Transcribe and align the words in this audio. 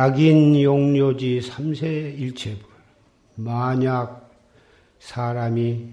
약인 0.08 0.61
용료지 0.61 1.41
삼세 1.41 2.16
일체불. 2.17 2.63
만약 3.36 4.31
사람이 4.99 5.89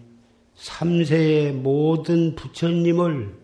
삼세의 0.55 1.53
모든 1.53 2.37
부처님을 2.37 3.35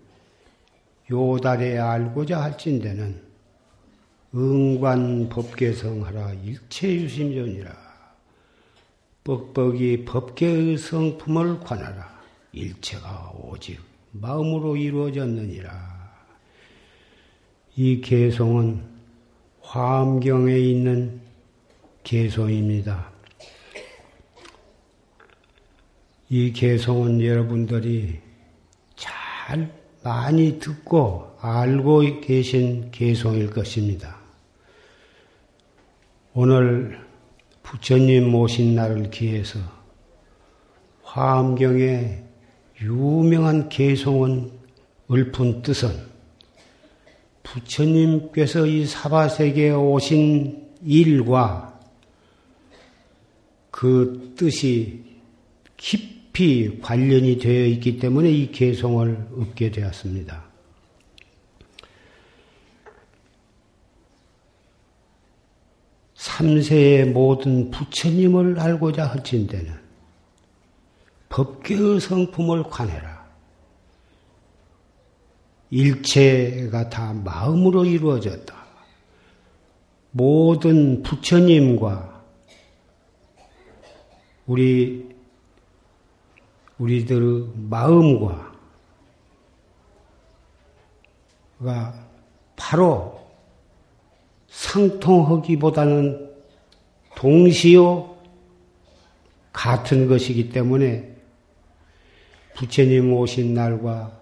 요달에 1.10 1.77
알고자 1.77 2.40
할진대는 2.40 3.20
응관 4.32 5.28
법계성하라 5.28 6.34
일체유심전이라. 6.44 7.72
뻑뻑이 9.24 10.05
법계의 10.05 10.78
성품을 10.78 11.58
관하라. 11.60 12.20
일체가 12.52 13.32
오직 13.42 13.80
마음으로 14.12 14.77
이루어졌느니라. 14.77 15.90
이 17.74 18.00
개송은 18.00 18.89
화엄경에 19.62 20.58
있는 20.58 21.20
개송입니다. 22.02 23.10
이 26.28 26.52
개송은 26.52 27.24
여러분들이 27.24 28.20
잘 28.96 29.72
많이 30.02 30.58
듣고 30.58 31.36
알고 31.40 32.20
계신 32.20 32.90
개송일 32.90 33.50
것입니다. 33.50 34.16
오늘 36.32 36.98
부처님 37.62 38.30
모신 38.30 38.74
날을 38.74 39.10
기해서 39.10 39.58
화엄경의 41.02 42.24
유명한 42.82 43.68
개송은 43.68 44.50
읊은 45.10 45.62
뜻은 45.62 46.09
부처님께서 47.50 48.66
이 48.66 48.86
사바세계에 48.86 49.72
오신 49.72 50.68
일과 50.84 51.80
그 53.70 54.34
뜻이 54.36 55.05
깊이 55.77 56.80
관련이 56.80 57.39
되어 57.39 57.66
있기 57.66 57.98
때문에 57.98 58.30
이 58.30 58.52
개송을 58.52 59.28
얻게 59.39 59.70
되었습니다. 59.70 60.48
삼세의 66.14 67.06
모든 67.06 67.70
부처님을 67.70 68.60
알고자 68.60 69.06
할진대는 69.06 69.72
법계의 71.30 72.00
성품을 72.00 72.64
관해라. 72.64 73.09
일체가 75.70 76.89
다 76.91 77.13
마음으로 77.13 77.85
이루어졌다. 77.85 78.55
모든 80.11 81.03
부처님과 81.03 82.25
우리 84.47 85.08
우리들의 86.79 87.48
마음과 87.69 88.51
가 91.64 92.08
바로 92.57 93.20
상통하기보다는 94.48 96.31
동시요 97.14 98.17
같은 99.52 100.08
것이기 100.08 100.51
때문에 100.51 101.14
부처님 102.57 103.13
오신 103.13 103.55
날과 103.55 104.20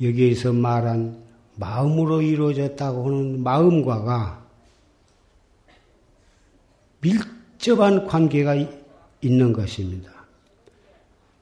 여기에서 0.00 0.52
말한 0.52 1.22
마음으로 1.56 2.22
이루어졌다고 2.22 3.06
하는 3.06 3.42
마음과가 3.42 4.46
밀접한 7.00 8.06
관계가 8.06 8.54
있는 9.20 9.52
것입니다. 9.52 10.12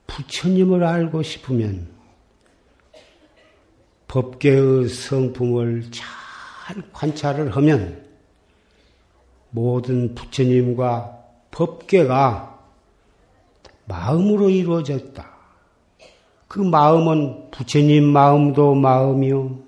부처님을 0.07 0.85
알고 0.85 1.23
싶으면 1.23 1.89
법계의 4.09 4.89
성품을 4.89 5.91
잘 5.91 6.83
관찰을 6.93 7.55
하면 7.57 8.07
모든 9.51 10.15
부처님과 10.15 11.25
법계가 11.51 12.59
마음으로 13.87 14.51
이루어졌다. 14.51 15.36
그 16.57 16.63
마음은 16.63 17.51
부처님 17.51 18.03
마음도 18.03 18.75
마음이요. 18.75 19.59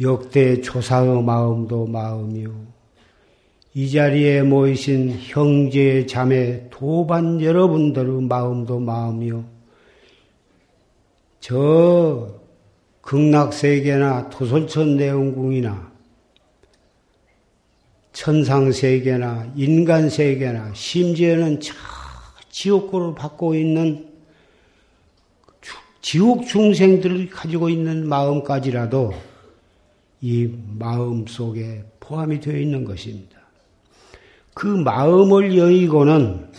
역대 0.00 0.60
조사의 0.60 1.22
마음도 1.22 1.86
마음이요. 1.86 2.52
이 3.74 3.92
자리에 3.92 4.42
모이신 4.42 5.20
형제, 5.20 6.04
자매, 6.06 6.68
도반 6.70 7.40
여러분들의 7.40 8.22
마음도 8.22 8.80
마음이요. 8.80 9.44
저 11.38 12.34
극락세계나 13.02 14.30
토솔천 14.30 14.96
내원궁이나 14.96 15.92
천상세계나 18.12 19.52
인간세계나 19.54 20.72
심지어는 20.74 21.60
저 21.60 21.72
지옥고를 22.48 23.14
받고 23.14 23.54
있는 23.54 24.09
지옥 26.00 26.46
중생들이 26.46 27.28
가지고 27.28 27.68
있는 27.68 28.08
마음까지라도 28.08 29.12
이 30.22 30.50
마음 30.78 31.26
속에 31.26 31.84
포함이 32.00 32.40
되어 32.40 32.58
있는 32.58 32.84
것입니다. 32.84 33.38
그 34.54 34.66
마음을 34.66 35.56
여의고는 35.56 36.50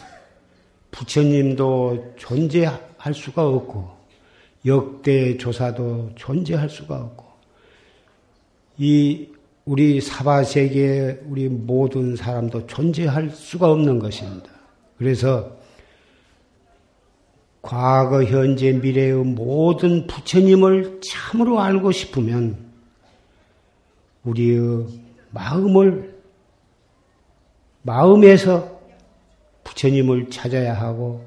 부처님도 0.92 2.16
존재할 2.18 3.14
수가 3.14 3.48
없고 3.48 3.90
역대 4.66 5.38
조사도 5.38 6.12
존재할 6.16 6.70
수가 6.70 6.98
없고 6.98 7.26
이 8.78 9.28
우리 9.66 10.02
사바세계 10.02 11.22
우리 11.28 11.48
모든 11.48 12.16
사람도 12.16 12.68
존재할 12.68 13.30
수가 13.30 13.72
없는 13.72 14.00
것입니다. 14.00 14.50
그래서 14.98 15.61
과거, 17.62 18.24
현재, 18.24 18.72
미래의 18.72 19.14
모든 19.24 20.08
부처님을 20.08 21.02
참으로 21.02 21.60
알고 21.60 21.92
싶으면 21.92 22.58
우리의 24.24 24.88
마음을 25.30 26.20
마음에서 27.84 28.80
부처님을 29.64 30.30
찾아야 30.30 30.74
하고 30.74 31.24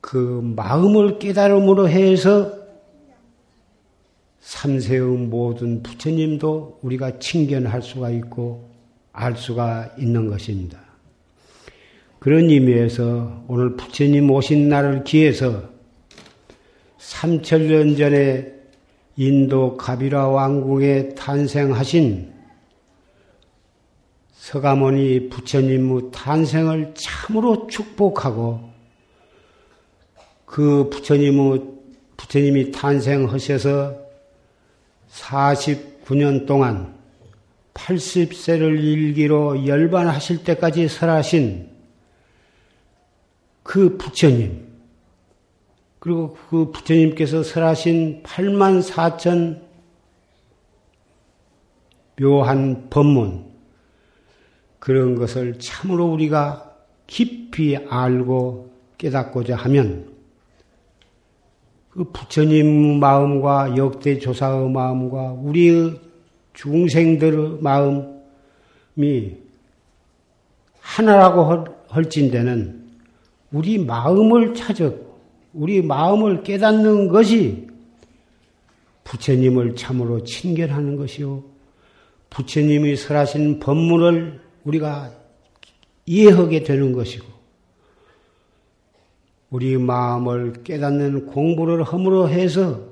그 0.00 0.40
마음을 0.56 1.18
깨달음으로 1.18 1.88
해서 1.88 2.52
삼세의 4.40 5.02
모든 5.02 5.82
부처님도 5.82 6.80
우리가 6.82 7.18
칭견할 7.18 7.82
수가 7.82 8.10
있고 8.10 8.68
알 9.12 9.36
수가 9.36 9.94
있는 9.98 10.28
것입니다. 10.28 10.87
그런 12.18 12.50
의미에서 12.50 13.44
오늘 13.46 13.76
부처님 13.76 14.30
오신 14.30 14.68
날을 14.68 15.04
기해서 15.04 15.62
3천년 16.98 17.96
전에 17.96 18.52
인도 19.16 19.76
가비라 19.76 20.28
왕궁에 20.28 21.14
탄생하신 21.14 22.32
서가모니 24.32 25.28
부처님의 25.28 26.10
탄생을 26.12 26.94
참으로 26.94 27.66
축복하고 27.66 28.70
그 30.44 30.88
부처님의 30.90 31.62
부처님이 32.16 32.72
탄생하셔서 32.72 33.96
49년 35.10 36.46
동안 36.46 36.96
80세를 37.74 38.82
일기로 38.82 39.66
열반하실 39.66 40.44
때까지 40.44 40.88
설하신 40.88 41.67
그 43.68 43.98
부처님, 43.98 44.66
그리고 45.98 46.34
그 46.48 46.70
부처님께서 46.70 47.42
설하신 47.42 48.22
8만 48.22 48.82
4천 48.82 49.60
묘한 52.18 52.88
법문, 52.88 53.44
그런 54.78 55.16
것을 55.16 55.58
참으로 55.58 56.06
우리가 56.06 56.76
깊이 57.06 57.76
알고 57.76 58.72
깨닫고자 58.96 59.54
하면 59.56 60.14
그 61.90 62.04
부처님 62.04 62.98
마음과 63.00 63.76
역대 63.76 64.18
조사의 64.18 64.70
마음과 64.70 65.32
우리의 65.32 66.00
중생들의 66.54 67.58
마음이 67.60 69.36
하나라고 70.80 71.66
할진대는 71.88 72.87
우리 73.50 73.78
마음을 73.78 74.54
찾아 74.54 74.92
우리 75.52 75.82
마음을 75.82 76.42
깨닫는 76.42 77.08
것이 77.08 77.66
부처님을 79.04 79.74
참으로 79.74 80.22
친견하는 80.22 80.96
것이요. 80.96 81.42
부처님이 82.30 82.96
설하신 82.96 83.58
법문을 83.58 84.40
우리가 84.64 85.10
이해하게 86.04 86.62
되는 86.62 86.92
것이고, 86.92 87.26
우리 89.48 89.78
마음을 89.78 90.62
깨닫는 90.62 91.26
공부를 91.26 91.82
허물어 91.84 92.26
해서 92.26 92.86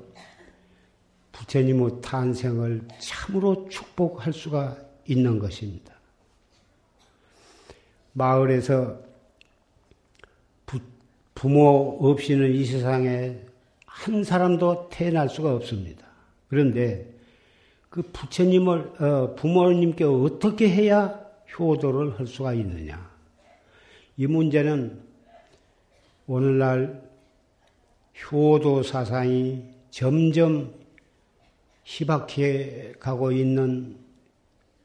부처님의 1.33 2.01
탄생을 2.01 2.87
참으로 2.97 3.69
축복할 3.69 4.33
수가 4.33 4.75
있는 5.05 5.37
것입니다. 5.37 5.93
마을에서 8.13 9.06
부모 11.37 11.99
없이는 12.01 12.51
이 12.55 12.65
세상에 12.65 13.37
한 13.85 14.23
사람도 14.23 14.89
태어날 14.89 15.29
수가 15.29 15.53
없습니다. 15.53 16.07
그런데 16.49 17.13
그 17.91 18.01
부처님을, 18.01 18.93
어, 18.99 19.35
부모님께 19.35 20.03
어떻게 20.03 20.67
해야 20.67 21.23
효도를 21.53 22.17
할 22.17 22.25
수가 22.25 22.55
있느냐. 22.55 23.11
이 24.17 24.25
문제는 24.25 24.99
오늘날 26.25 27.07
효도 28.31 28.81
사상이 28.81 29.63
점점 29.91 30.73
희박해 31.83 32.93
가고 32.99 33.31
있는 33.31 33.95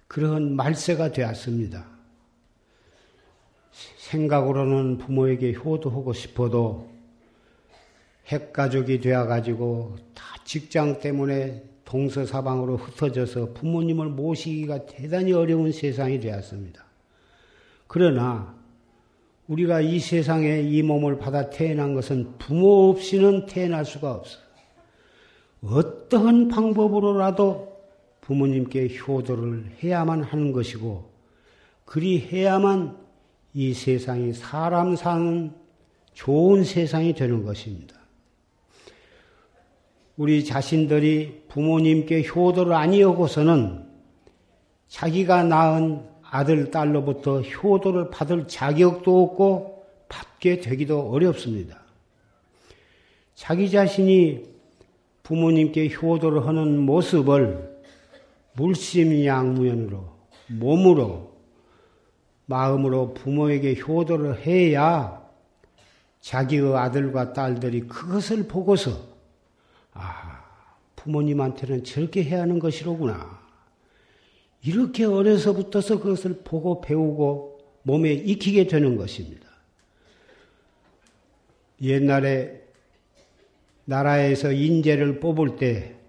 그런 0.06 0.54
말세가 0.54 1.12
되었습니다. 1.12 1.91
생각으로는 4.12 4.98
부모에게 4.98 5.54
효도하고 5.54 6.12
싶어도 6.12 6.90
핵가족이 8.26 9.00
되어가지고 9.00 9.96
다 10.14 10.24
직장 10.44 11.00
때문에 11.00 11.64
동서사방으로 11.84 12.76
흩어져서 12.76 13.52
부모님을 13.54 14.08
모시기가 14.08 14.86
대단히 14.86 15.32
어려운 15.32 15.72
세상이 15.72 16.20
되었습니다. 16.20 16.84
그러나 17.86 18.54
우리가 19.48 19.80
이 19.80 19.98
세상에 19.98 20.60
이 20.60 20.82
몸을 20.82 21.18
받아 21.18 21.50
태어난 21.50 21.94
것은 21.94 22.38
부모 22.38 22.90
없이는 22.90 23.46
태어날 23.46 23.84
수가 23.84 24.12
없어요. 24.12 24.42
어떠한 25.62 26.48
방법으로라도 26.48 27.72
부모님께 28.20 28.96
효도를 28.96 29.64
해야만 29.82 30.22
하는 30.22 30.52
것이고, 30.52 31.10
그리 31.84 32.20
해야만 32.20 32.96
이 33.54 33.74
세상이 33.74 34.32
사람 34.32 34.96
사는 34.96 35.52
좋은 36.14 36.64
세상이 36.64 37.14
되는 37.14 37.44
것입니다. 37.44 37.96
우리 40.16 40.44
자신들이 40.44 41.44
부모님께 41.48 42.24
효도를 42.28 42.72
아니하고서는 42.74 43.86
자기가 44.88 45.44
낳은 45.44 46.06
아들, 46.22 46.70
딸로부터 46.70 47.40
효도를 47.40 48.10
받을 48.10 48.46
자격도 48.46 49.22
없고 49.22 49.84
받게 50.08 50.60
되기도 50.60 51.10
어렵습니다. 51.10 51.82
자기 53.34 53.70
자신이 53.70 54.44
부모님께 55.22 55.90
효도를 55.90 56.46
하는 56.46 56.78
모습을 56.78 57.80
물심양무연으로, 58.54 60.04
몸으로, 60.48 61.31
마음으로 62.52 63.14
부모에게 63.14 63.80
효도를 63.80 64.46
해야 64.46 65.22
자기의 66.20 66.76
아들과 66.76 67.32
딸들이 67.32 67.82
그것을 67.88 68.46
보고서 68.46 68.92
아 69.92 70.44
부모님한테는 70.96 71.84
저렇게 71.84 72.22
해야 72.22 72.42
하는 72.42 72.58
것이로구나. 72.58 73.40
이렇게 74.64 75.04
어려서부터서 75.04 76.00
그것을 76.00 76.42
보고 76.44 76.80
배우고 76.80 77.58
몸에 77.82 78.12
익히게 78.12 78.68
되는 78.68 78.96
것입니다. 78.96 79.48
옛날에 81.80 82.62
나라에서 83.84 84.52
인재를 84.52 85.18
뽑을 85.18 85.56
때 85.56 86.02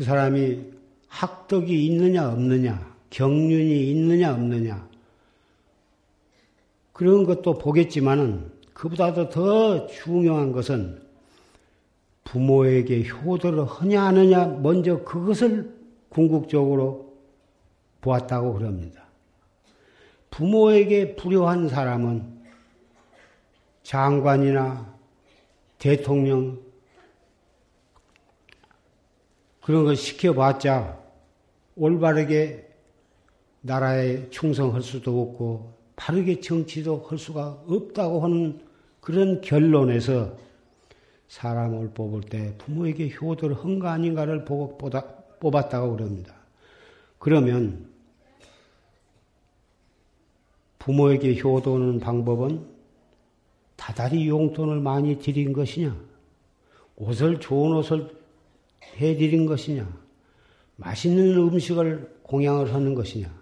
그 0.00 0.04
사람이 0.04 0.64
학덕이 1.08 1.84
있느냐 1.88 2.30
없느냐 2.30 2.89
경륜이 3.10 3.90
있느냐 3.90 4.32
없느냐 4.32 4.88
그런 6.92 7.24
것도 7.24 7.58
보겠지만은 7.58 8.52
그보다도 8.72 9.28
더 9.28 9.86
중요한 9.86 10.52
것은 10.52 11.02
부모에게 12.24 13.08
효도를 13.08 13.64
하냐 13.64 14.04
하느냐 14.06 14.46
먼저 14.46 15.02
그것을 15.02 15.74
궁극적으로 16.08 17.14
보았다고 18.00 18.54
그럽니다. 18.54 19.04
부모에게 20.30 21.16
불효한 21.16 21.68
사람은 21.68 22.40
장관이나 23.82 24.94
대통령 25.78 26.60
그런 29.60 29.84
걸 29.84 29.96
시켜봤자 29.96 30.98
올바르게 31.76 32.69
나라에 33.62 34.30
충성할 34.30 34.82
수도 34.82 35.20
없고 35.22 35.74
바르게 35.96 36.40
정치도 36.40 37.04
할 37.08 37.18
수가 37.18 37.62
없다고 37.66 38.20
하는 38.20 38.60
그런 39.00 39.40
결론에서 39.40 40.36
사람을 41.28 41.90
뽑을 41.90 42.22
때 42.22 42.54
부모에게 42.58 43.10
효도를 43.10 43.56
한 43.56 43.78
거 43.78 43.88
아닌가를 43.88 44.44
보고 44.44 44.76
뽑았다고 45.40 45.96
그럽니다. 45.96 46.34
그러면 47.18 47.88
부모에게 50.78 51.38
효도하는 51.38 52.00
방법은 52.00 52.66
다달이 53.76 54.28
용돈을 54.28 54.80
많이 54.80 55.18
드린 55.18 55.52
것이냐? 55.52 55.96
옷을 56.96 57.38
좋은 57.40 57.76
옷을 57.76 58.10
해드린 58.96 59.46
것이냐? 59.46 59.86
맛있는 60.76 61.36
음식을 61.36 62.20
공양을 62.22 62.72
하는 62.74 62.94
것이냐? 62.94 63.39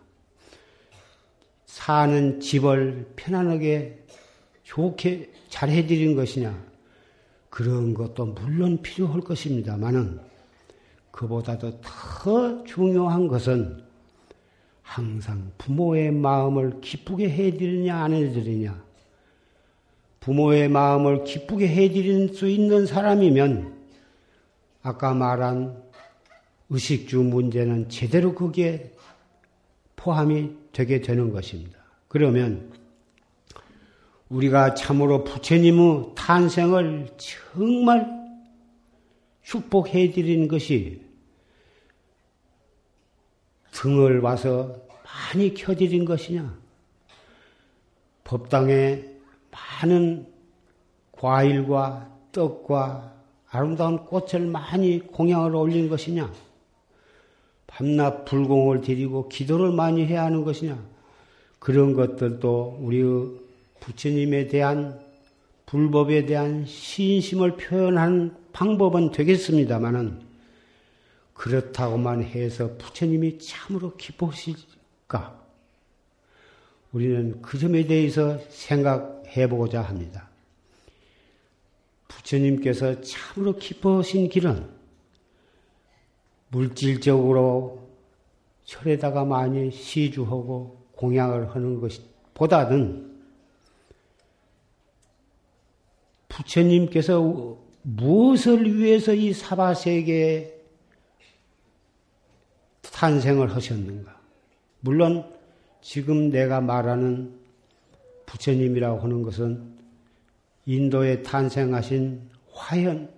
사는 1.79 2.41
집을 2.41 3.13
편안하게 3.15 4.05
좋게 4.65 5.31
잘 5.49 5.71
해드린 5.71 6.17
것이냐? 6.17 6.61
그런 7.51 7.95
것도 7.95 8.27
물론 8.27 8.83
필요할 8.83 9.21
것입니다만은 9.21 10.19
그보다도 11.13 11.81
더 11.81 12.65
중요한 12.65 13.29
것은 13.29 13.85
항상 14.83 15.53
부모의 15.57 16.11
마음을 16.11 16.81
기쁘게 16.81 17.31
해드리냐 17.31 17.97
안 17.97 18.13
해드리냐. 18.13 18.83
부모의 20.19 20.69
마음을 20.69 21.23
기쁘게 21.23 21.69
해드릴 21.69 22.35
수 22.35 22.49
있는 22.49 22.87
사람이면 22.87 23.79
아까 24.83 25.15
말한 25.15 25.81
의식주 26.71 27.21
문제는 27.21 27.89
제대로 27.89 28.35
거기에 28.35 28.99
포함이 29.99 30.53
되게 30.73 31.01
되는 31.01 31.33
것입니다. 31.33 31.77
그러면 32.07 32.73
우리가 34.29 34.75
참으로 34.75 35.25
부처님의 35.25 36.13
탄생을 36.15 37.09
정말 37.17 38.09
축복해 39.43 40.13
드리는 40.13 40.47
것이 40.49 41.03
등을 43.73 44.21
와서 44.21 44.77
많이 45.05 45.53
켜드린 45.55 46.05
것이냐? 46.05 46.57
법당에 48.25 49.05
많은 49.51 50.27
과일과 51.13 52.11
떡과 52.33 53.15
아름다운 53.51 54.05
꽃을 54.05 54.47
많이 54.47 55.01
공양을 55.01 55.55
올린 55.55 55.89
것이냐? 55.89 56.31
밤낮 57.79 58.25
불공을 58.25 58.81
드리고 58.81 59.29
기도를 59.29 59.71
많이 59.71 60.05
해야 60.05 60.25
하는 60.25 60.43
것이냐? 60.43 60.85
그런 61.61 61.95
것들도 61.95 62.79
우리의 62.81 63.39
부처님에 63.79 64.49
대한 64.49 65.01
불법에 65.65 66.27
대한 66.27 66.67
신심을 66.67 67.57
표현하는 67.57 68.35
방법은 68.53 69.13
되겠습니다만은 69.13 70.21
그렇다고만 71.35 72.25
해서 72.25 72.77
부처님이 72.79 73.39
참으로 73.39 73.95
기쁘실까? 73.97 75.41
우리는 76.91 77.41
그 77.43 77.61
점에 77.61 77.87
대해서 77.87 78.41
생각해 78.49 79.49
보고자 79.49 79.83
합니다. 79.83 80.29
부처님께서 82.09 83.03
참으로 83.03 83.55
기뻐하신 83.55 84.31
길은 84.31 84.78
물질적으로 86.51 87.89
철에다가 88.65 89.25
많이 89.25 89.71
시주하고 89.71 90.77
공양을 90.93 91.55
하는 91.55 91.81
것보다는 91.81 93.09
부처님께서 96.29 97.59
무엇을 97.83 98.77
위해서 98.77 99.15
이 99.15 99.33
사바세계에 99.33 100.55
탄생을 102.83 103.55
하셨는가? 103.55 104.19
물론 104.81 105.25
지금 105.81 106.31
내가 106.31 106.61
말하는 106.61 107.39
부처님이라고 108.27 109.01
하는 109.01 109.23
것은 109.23 109.79
인도에 110.67 111.23
탄생하신 111.23 112.29
화현, 112.53 113.09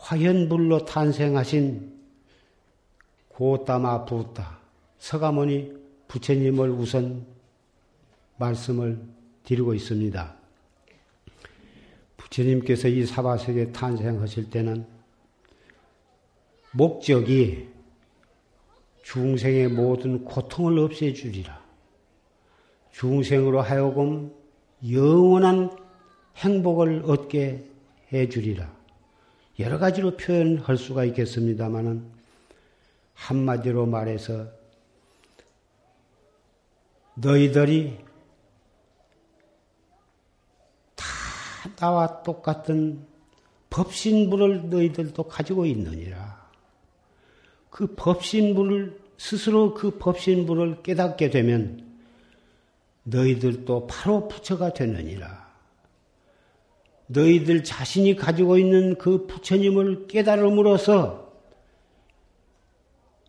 화현불로 0.00 0.86
탄생하신 0.86 1.92
고따마 3.28 4.06
부타, 4.06 4.58
서가모니 4.98 5.72
부처님을 6.08 6.70
우선 6.70 7.26
말씀을 8.38 9.00
드리고 9.44 9.74
있습니다. 9.74 10.34
부처님께서 12.16 12.88
이 12.88 13.04
사바세계 13.04 13.72
탄생하실 13.72 14.50
때는 14.50 14.86
목적이 16.72 17.68
중생의 19.02 19.68
모든 19.68 20.24
고통을 20.24 20.78
없애주리라. 20.78 21.60
중생으로 22.92 23.60
하여금 23.60 24.32
영원한 24.90 25.76
행복을 26.36 27.02
얻게 27.06 27.64
해주리라. 28.12 28.79
여러 29.60 29.78
가지로 29.78 30.16
표현할 30.16 30.76
수가 30.78 31.04
있겠습니다만은 31.04 32.02
한마디로 33.14 33.86
말해서 33.86 34.46
너희들이 37.14 37.98
다 40.96 41.04
나와 41.76 42.22
똑같은 42.22 43.06
법신부를 43.68 44.70
너희들도 44.70 45.22
가지고 45.24 45.66
있느니라. 45.66 46.48
그 47.68 47.94
법신부를 47.94 48.98
스스로 49.18 49.74
그 49.74 49.98
법신부를 49.98 50.82
깨닫게 50.82 51.28
되면 51.28 51.86
너희들도 53.02 53.86
바로 53.86 54.26
부처가 54.28 54.72
되느니라. 54.72 55.49
너희들 57.12 57.64
자신이 57.64 58.14
가지고 58.14 58.56
있는 58.56 58.96
그 58.96 59.26
부처님을 59.26 60.06
깨달음으로써 60.06 61.28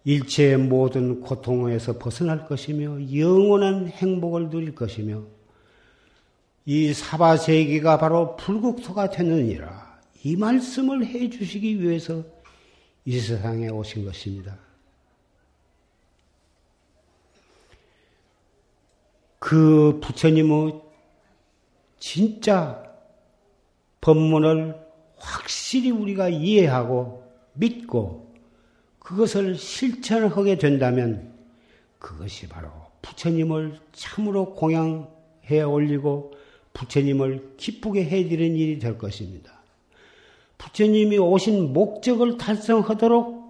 일체의 0.04 0.58
모든 0.58 1.22
고통에서 1.22 1.98
벗어날 1.98 2.48
것이며 2.48 3.16
영원한 3.16 3.88
행복을 3.88 4.50
누릴 4.50 4.76
것이며 4.76 5.24
이 6.66 6.94
사바세계가 6.94 7.98
바로 7.98 8.36
불국토가 8.36 9.10
되느니라. 9.10 10.00
이 10.24 10.36
말씀을 10.36 11.06
해 11.06 11.30
주시기 11.30 11.82
위해서 11.82 12.24
이 13.06 13.20
세상에 13.20 13.70
오신 13.70 14.06
것입니다. 14.06 14.60
그 19.40 20.00
부처님의 20.04 20.82
진짜 22.00 22.91
법문을 24.02 24.76
확실히 25.18 25.92
우리가 25.92 26.30
이해하고 26.30 27.24
믿고 27.54 28.34
그것을 29.00 29.56
실천하게 29.56 30.58
된다면 30.58 31.32
그것이 32.00 32.48
바로 32.48 32.70
부처님을 33.02 33.80
참으로 33.94 34.54
공양해 34.54 35.62
올리고 35.66 36.34
부처님을 36.74 37.56
기쁘게 37.58 38.06
해드리는 38.06 38.56
일이 38.56 38.80
될 38.80 38.98
것입니다. 38.98 39.62
부처님이 40.58 41.18
오신 41.18 41.74
목적을 41.74 42.38
달성하도록 42.38 43.42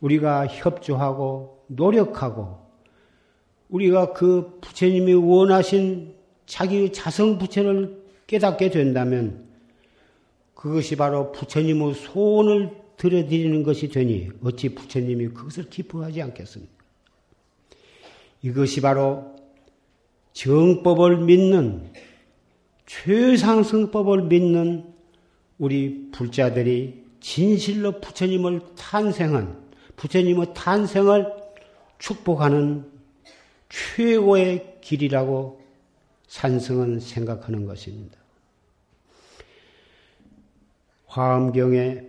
우리가 0.00 0.46
협조하고 0.46 1.64
노력하고 1.66 2.58
우리가 3.68 4.12
그 4.12 4.58
부처님이 4.60 5.14
원하신 5.14 6.14
자기의 6.46 6.92
자성 6.92 7.38
부처를 7.38 8.02
깨닫게 8.26 8.70
된다면 8.70 9.47
그것이 10.58 10.96
바로 10.96 11.30
부처님의 11.30 11.94
소원을 11.94 12.76
들여드리는 12.96 13.62
것이 13.62 13.90
되니 13.90 14.28
어찌 14.42 14.70
부처님이 14.70 15.28
그것을 15.28 15.70
기뻐하지 15.70 16.20
않겠습니까? 16.20 16.72
이것이 18.42 18.80
바로 18.80 19.36
정법을 20.32 21.18
믿는 21.18 21.92
최상승법을 22.86 24.22
믿는 24.22 24.92
우리 25.58 26.10
불자들이 26.10 27.04
진실로 27.20 28.00
부처님을 28.00 28.60
탄생한 28.76 29.64
부처님의 29.94 30.54
탄생을 30.54 31.34
축복하는 32.00 32.84
최고의 33.68 34.78
길이라고 34.80 35.62
산성은 36.26 36.98
생각하는 36.98 37.64
것입니다. 37.64 38.17
화엄경에 41.18 42.06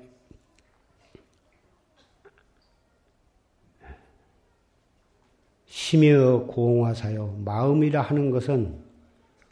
심여 5.66 6.46
공화사요 6.46 7.40
마음이라 7.44 8.04
하는 8.04 8.30
것은 8.30 8.80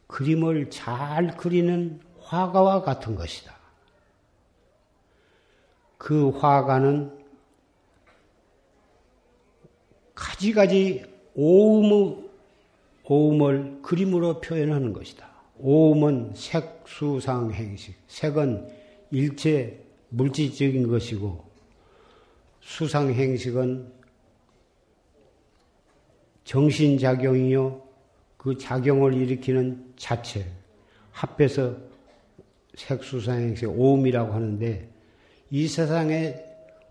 그림을 0.06 0.70
잘 0.70 1.36
그리는 1.36 2.00
화가와 2.22 2.84
같은 2.84 3.16
것이다. 3.16 3.58
그 5.98 6.30
화가는 6.30 7.18
가지가지 10.14 11.04
오음의, 11.34 12.30
오음을 13.06 13.82
그림으로 13.82 14.40
표현하는 14.40 14.94
것이다. 14.94 15.28
오음은 15.58 16.34
색, 16.36 16.84
수상, 16.86 17.52
행식. 17.52 17.96
색은 18.08 18.77
일체 19.12 19.84
물질적인 20.10 20.88
것이고, 20.88 21.44
수상, 22.62 23.14
행식은 23.14 23.92
정신 26.44 26.98
작용이요, 26.98 27.82
그 28.38 28.58
작용을 28.58 29.14
일으키는 29.14 29.94
자체. 29.98 30.46
합해서 31.12 31.76
색수상행세 32.76 33.66
오음이라고 33.66 34.34
하는데 34.34 34.88
이 35.50 35.68
세상에 35.68 36.36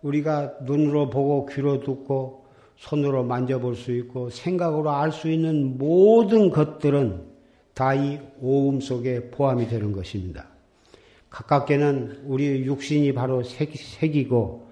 우리가 0.02 0.56
눈으로 0.62 1.10
보고 1.10 1.46
귀로 1.46 1.80
듣고 1.80 2.44
손으로 2.76 3.22
만져볼 3.24 3.76
수 3.76 3.92
있고 3.92 4.30
생각으로 4.30 4.90
알 4.90 5.12
수 5.12 5.30
있는 5.30 5.78
모든 5.78 6.50
것들은 6.50 7.24
다 7.72 7.94
이 7.94 8.18
오음 8.40 8.80
속에 8.80 9.30
포함이 9.30 9.68
되는 9.68 9.92
것입니다. 9.92 10.48
가깝게는 11.36 12.22
우리 12.24 12.64
육신이 12.64 13.12
바로 13.12 13.42
색이고 13.42 14.66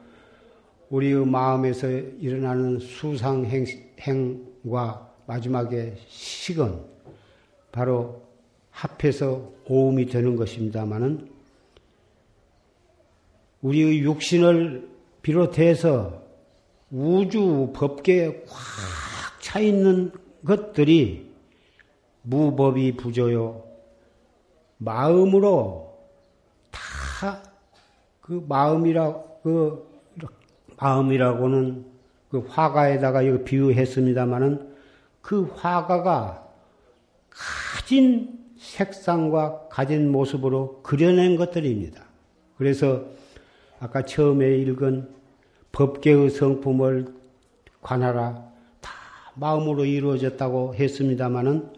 우리의 0.88 1.26
마음에서 1.26 1.88
일어나는 1.90 2.78
수상행과 2.78 3.82
마지막에 5.26 5.94
식은 6.08 6.80
바로 7.70 8.22
합해서 8.70 9.52
오음이 9.68 10.06
되는 10.06 10.36
것입니다마는 10.36 11.28
우리의 13.60 14.00
육신을 14.00 14.88
비롯해서 15.20 16.22
우주 16.90 17.72
법계에 17.74 18.44
꽉 18.46 19.04
차 19.44 19.60
있는 19.60 20.10
것들이 20.46 21.30
무법이 22.22 22.96
부조요. 22.96 23.62
마음으로 24.78 25.83
다 27.20 27.54
그 28.24 28.42
마음이라 28.48 29.22
그 29.42 29.86
마음이라고는 30.78 31.84
그 32.30 32.38
화가에다가 32.48 33.20
이거 33.20 33.44
비유했습니다마는 33.44 34.74
그 35.20 35.44
화가가 35.54 36.48
가진 37.28 38.38
색상과 38.56 39.68
가진 39.68 40.10
모습으로 40.10 40.80
그려낸 40.82 41.36
것들입니다. 41.36 42.02
그래서 42.56 43.04
아까 43.78 44.06
처음에 44.06 44.56
읽은 44.56 45.06
법계의 45.72 46.30
성품을 46.30 47.14
관하라 47.82 48.42
다 48.80 48.90
마음으로 49.34 49.84
이루어졌다고 49.84 50.76
했습니다마는 50.76 51.70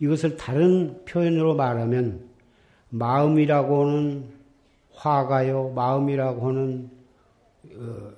이것을 0.00 0.36
다른 0.36 1.04
표현으로 1.04 1.54
말하면 1.54 2.28
마음이라고는 2.90 4.37
화가요, 4.98 5.70
마음이라고는 5.70 6.90
어, 7.76 8.12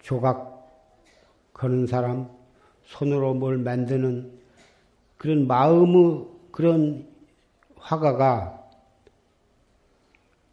조각 0.00 0.52
거는 1.52 1.86
사람, 1.86 2.30
손으로 2.84 3.34
뭘 3.34 3.58
만드는 3.58 4.40
그런 5.18 5.46
마음의 5.46 6.26
그런 6.50 7.06
화가가 7.76 8.58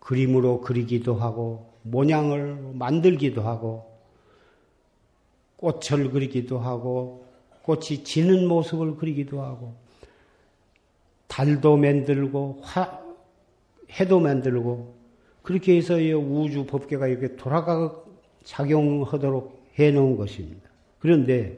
그림으로 0.02 0.62
그리기도 0.62 1.16
하고 1.16 1.74
모양을 1.84 2.74
만들기도 2.74 3.42
하고 3.42 3.98
꽃을 5.58 6.12
그리기도 6.12 6.60
하고 6.60 7.26
꽃이 7.64 8.04
지는 8.04 8.48
모습을 8.48 8.98
그리기도 8.98 9.42
하고 9.42 9.76
달도 11.28 11.78
만들고 11.78 12.60
화, 12.62 13.09
해도 13.92 14.20
만들고 14.20 14.96
그렇게 15.42 15.78
해서 15.78 15.96
우주 15.96 16.66
법계가 16.66 17.08
이렇게 17.08 17.36
돌아가 17.36 17.96
작용하도록 18.44 19.68
해 19.80 19.92
놓은 19.92 20.18
것입니다. 20.18 20.70
그런데 21.00 21.58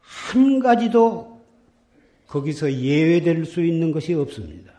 한 0.00 0.60
가지도 0.60 1.40
거기서 2.26 2.72
예외될 2.72 3.44
수 3.44 3.64
있는 3.64 3.92
것이 3.92 4.14
없습니다. 4.14 4.72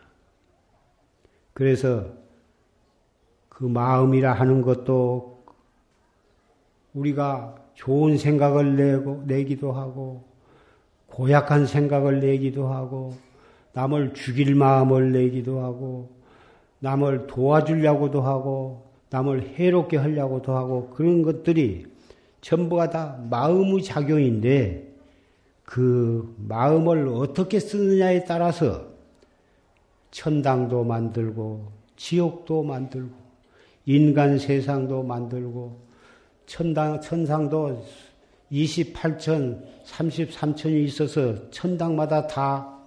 그래서 1.52 2.12
그 3.48 3.64
마음이라 3.64 4.32
하는 4.32 4.62
것도 4.62 5.42
우리가 6.94 7.56
좋은 7.74 8.18
생각을 8.18 8.76
내고, 8.76 9.22
내기도 9.26 9.72
하고, 9.72 10.24
고약한 11.06 11.66
생각을 11.66 12.20
내기도 12.20 12.68
하고, 12.68 13.14
남을 13.78 14.14
죽일 14.14 14.56
마음을 14.56 15.12
내기도 15.12 15.60
하고, 15.60 16.10
남을 16.80 17.28
도와주려고도 17.28 18.22
하고, 18.22 18.90
남을 19.10 19.54
해롭게 19.54 19.96
하려고도 19.96 20.56
하고, 20.56 20.88
그런 20.88 21.22
것들이 21.22 21.86
전부가 22.40 22.90
다 22.90 23.20
마음의 23.30 23.84
작용인데 23.84 24.92
그 25.62 26.34
마음을 26.48 27.06
어떻게 27.06 27.60
쓰느냐에 27.60 28.24
따라서 28.24 28.84
천당도 30.10 30.82
만들고 30.82 31.70
지옥도 31.94 32.64
만들고 32.64 33.14
인간 33.86 34.38
세상도 34.38 35.04
만들고 35.04 35.78
천당 36.46 37.00
천상도 37.00 37.84
28천 38.50 39.62
33천이 39.84 40.84
있어서 40.84 41.50
천당마다 41.50 42.26
다 42.26 42.77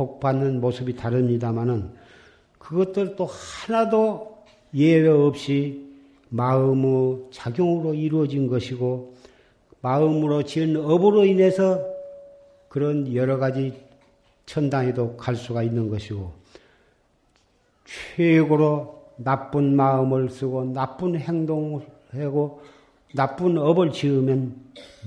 복 0.00 0.18
받는 0.18 0.62
모습이 0.62 0.96
다릅니다마는 0.96 1.90
그것들 2.58 3.16
또 3.16 3.26
하나도 3.26 4.44
예외 4.72 5.06
없이 5.10 5.86
마음의 6.30 7.26
작용으로 7.30 7.92
이루어진 7.92 8.46
것이고 8.48 9.14
마음으로 9.82 10.44
지은 10.44 10.76
업으로 10.76 11.26
인해서 11.26 11.84
그런 12.70 13.14
여러 13.14 13.36
가지 13.36 13.74
천당에도 14.46 15.18
갈 15.18 15.36
수가 15.36 15.62
있는 15.64 15.90
것이고 15.90 16.32
최고로 18.16 19.04
나쁜 19.16 19.76
마음을 19.76 20.30
쓰고 20.30 20.72
나쁜 20.72 21.16
행동을 21.16 21.82
하고 22.12 22.62
나쁜 23.14 23.58
업을 23.58 23.92
지으면 23.92 24.56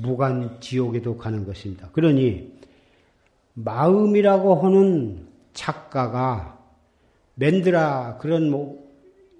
무간 0.03 0.59
지옥에도 0.59 1.17
가는 1.17 1.47
것입니다. 1.47 1.89
그러니 1.93 2.52
마음이라고 3.53 4.55
하는 4.55 5.27
작가가 5.53 6.59
맨드라 7.35 8.17
그런 8.17 8.49
뭐 8.49 8.83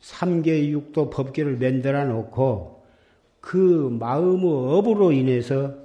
삼계 0.01 0.69
육도 0.69 1.09
법계를 1.09 1.57
만들어 1.57 2.05
놓고 2.05 2.83
그 3.39 3.89
마음의 3.99 4.45
업으로 4.45 5.11
인해서 5.11 5.75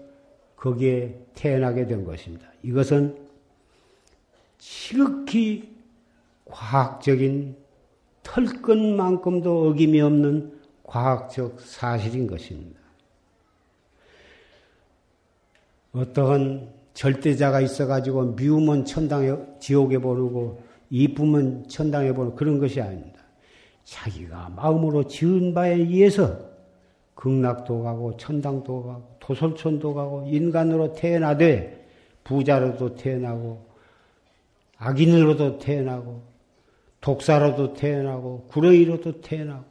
거기에 0.56 1.14
태어나게 1.34 1.86
된 1.86 2.04
것입니다. 2.04 2.48
이것은 2.62 3.16
지극히 4.58 5.76
과학적인 6.44 7.56
털끝만큼도 8.22 9.68
어김이 9.68 10.00
없는 10.00 10.58
과학적 10.82 11.60
사실인 11.60 12.26
것입니다. 12.26 12.78
어떠한 15.92 16.77
절대자가 16.98 17.60
있어가지고 17.60 18.34
미우면 18.34 18.84
천당에, 18.84 19.32
지옥에 19.60 19.98
보내고 19.98 20.60
이쁨은 20.90 21.68
천당에 21.68 22.12
보내고 22.12 22.34
그런 22.34 22.58
것이 22.58 22.80
아닙니다. 22.80 23.20
자기가 23.84 24.48
마음으로 24.56 25.04
지은 25.04 25.54
바에 25.54 25.74
의해서 25.74 26.36
극락도 27.14 27.84
가고 27.84 28.16
천당도 28.16 28.82
가고 28.82 29.16
도솔촌도 29.20 29.94
가고 29.94 30.26
인간으로 30.26 30.92
태어나되 30.92 31.86
부자로도 32.24 32.96
태어나고 32.96 33.64
악인으로도 34.78 35.58
태어나고 35.58 36.20
독사로도 37.00 37.74
태어나고 37.74 38.48
구렁이로도 38.48 39.20
태어나고 39.20 39.64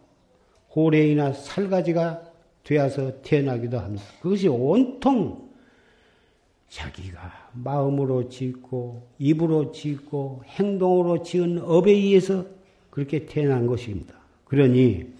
호래이나 0.73 1.33
살가지가 1.33 2.21
되어서 2.63 3.21
태어나기도 3.21 3.79
합니다. 3.79 4.05
그것이 4.21 4.47
온통 4.47 5.46
자기가 6.69 7.51
마음으로 7.53 8.29
짓고 8.29 9.09
입으로 9.17 9.71
짓고 9.71 10.43
행동으로 10.45 11.23
지은 11.23 11.61
업에 11.61 11.91
의해서 11.91 12.45
그렇게 12.89 13.25
태어난 13.25 13.67
것입니다. 13.67 14.15
그러니 14.45 15.13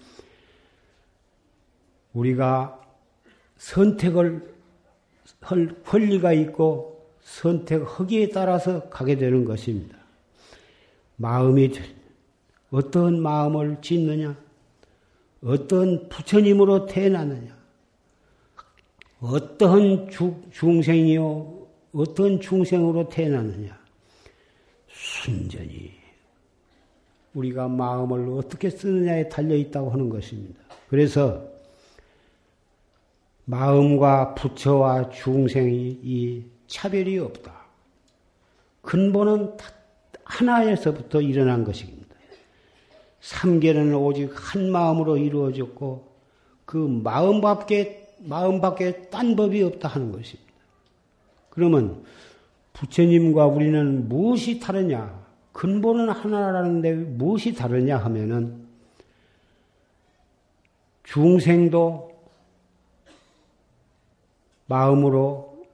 우리가 2.12 2.80
선택을 3.56 4.54
할 5.40 5.82
권리가 5.84 6.32
있고 6.32 7.10
선택하기에 7.20 8.30
따라서 8.30 8.88
가게 8.88 9.16
되는 9.16 9.44
것입니다. 9.44 9.96
마음이 11.16 11.72
어떤 12.70 13.20
마음을 13.20 13.78
짓느냐, 13.80 14.36
어떤 15.42 16.08
부처님으로 16.08 16.86
태어나느냐, 16.86 17.56
어떠한 19.20 20.10
중생이요, 20.52 21.66
어떤 21.92 22.40
중생으로 22.40 23.08
태어나느냐, 23.08 23.76
순전히 24.88 25.92
우리가 27.34 27.68
마음을 27.68 28.28
어떻게 28.36 28.70
쓰느냐에 28.70 29.28
달려 29.28 29.56
있다고 29.56 29.90
하는 29.90 30.08
것입니다. 30.08 30.60
그래서 30.88 31.42
마음과 33.44 34.34
부처와 34.34 35.10
중생이 35.10 36.00
이 36.02 36.44
차별이 36.66 37.18
없다. 37.18 37.54
근본은 38.82 39.56
하나에서부터 40.24 41.20
일어난 41.22 41.64
것입니다. 41.64 42.14
삼계는 43.20 43.94
오직 43.94 44.30
한 44.34 44.70
마음으로 44.70 45.16
이루어졌고 45.16 46.08
그 46.64 46.76
마음 46.76 47.40
밖에 47.40 48.07
마음밖에 48.20 49.08
딴 49.10 49.36
법이 49.36 49.62
없다 49.62 49.88
하는 49.88 50.12
것입니다. 50.12 50.52
그러면 51.50 52.04
부처님과 52.72 53.46
우리는 53.46 54.08
무엇이 54.08 54.60
다르냐? 54.60 55.26
근본은 55.52 56.10
하나라는데 56.10 56.94
무엇이 56.94 57.54
다르냐 57.54 57.96
하면은 57.98 58.66
중생도 61.02 62.12
마음으로 64.66 65.64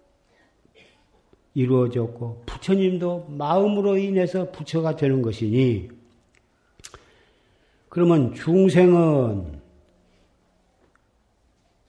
이루어졌고 1.55 2.45
부처님도 2.47 3.27
마음으로 3.29 3.97
인해서 3.97 4.51
부처가 4.51 4.97
되는 4.97 5.23
것이니 5.23 5.89
그러면 7.89 8.35
중생은 8.35 9.61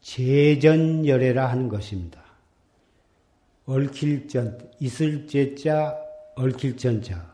재전열애라 0.05 1.47
하는 1.49 1.67
것입니다. 1.67 2.21
얽힐 3.65 4.27
전, 4.27 4.55
있을 4.79 5.25
제자, 5.25 5.97
얽힐 6.35 6.77
전자. 6.77 7.33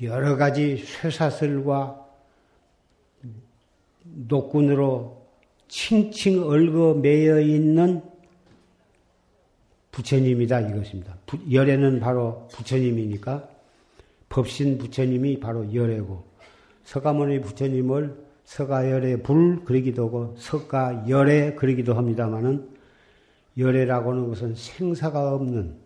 여러 0.00 0.36
가지 0.36 0.76
쇠사슬과 0.76 2.06
녹군으로 4.04 5.26
칭칭 5.66 6.44
얽어 6.44 6.94
매여 6.94 7.40
있는 7.40 8.00
부처님이다 9.90 10.60
이것입니다. 10.60 11.16
열애는 11.50 11.98
바로 11.98 12.46
부처님이니까 12.52 13.48
법신 14.28 14.78
부처님이 14.78 15.40
바로 15.40 15.74
열애고 15.74 16.24
서가모니 16.84 17.40
부처님을 17.40 18.29
서가열애 18.50 19.22
불 19.22 19.64
그러기도 19.64 20.06
하고 20.06 20.34
석가열애 20.36 21.54
그러기도 21.54 21.94
합니다마는 21.94 22.68
열애라고 23.56 24.10
하는 24.10 24.28
것은 24.28 24.56
생사가 24.56 25.34
없는 25.34 25.76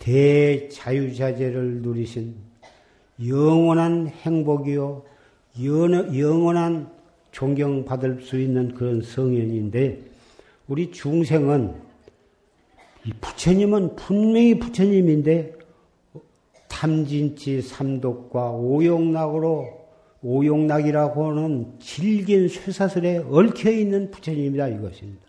대자유자재를 0.00 1.82
누리신 1.82 2.34
영원한 3.24 4.08
행복이요 4.08 5.04
영원한 5.62 6.90
존경받을 7.30 8.20
수 8.22 8.36
있는 8.36 8.74
그런 8.74 9.00
성현인데 9.00 10.02
우리 10.66 10.90
중생은 10.90 11.72
이 13.04 13.12
부처님은 13.20 13.94
분명히 13.94 14.58
부처님인데 14.58 15.54
탐진치 16.66 17.62
삼독과 17.62 18.50
오용락으로 18.50 19.81
오용락이라고 20.22 21.30
하는 21.30 21.78
질긴 21.80 22.48
쇠사슬에 22.48 23.18
얽혀 23.18 23.70
있는 23.70 24.10
부처님이다 24.10 24.68
이것입니다. 24.68 25.22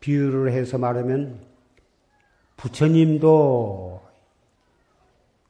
비유를 0.00 0.52
해서 0.52 0.78
말하면 0.78 1.38
부처님도 2.56 4.02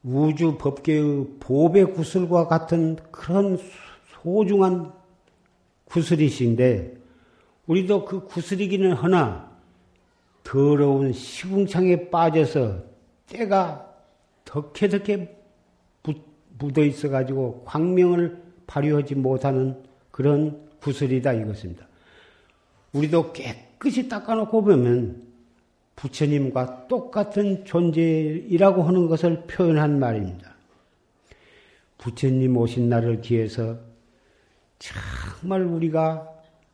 우주 0.03 0.57
법계의 0.57 1.27
보배 1.39 1.85
구슬과 1.85 2.47
같은 2.47 2.97
그런 3.11 3.57
소중한 4.21 4.93
구슬이신데 5.85 6.97
우리도 7.67 8.05
그 8.05 8.25
구슬이기는 8.25 8.93
하나 8.93 9.51
더러운 10.43 11.13
시궁창에 11.13 12.09
빠져서 12.09 12.83
때가 13.27 13.89
덕해덕해 14.45 15.42
묻어 16.57 16.83
있어 16.83 17.09
가지고 17.09 17.63
광명을 17.65 18.41
발휘하지 18.67 19.15
못하는 19.15 19.83
그런 20.11 20.67
구슬이다 20.81 21.33
이것입니다. 21.33 21.87
우리도 22.93 23.33
깨끗이 23.33 24.07
닦아놓고 24.07 24.63
보면 24.63 25.23
부처님과 25.95 26.87
똑같은 26.87 27.65
존재이라고 27.65 28.83
하는 28.83 29.07
것을 29.07 29.43
표현한 29.47 29.99
말입니다. 29.99 30.53
부처님 31.97 32.57
오신 32.57 32.89
날을 32.89 33.21
기해서 33.21 33.77
정말 34.79 35.61
우리가 35.61 36.29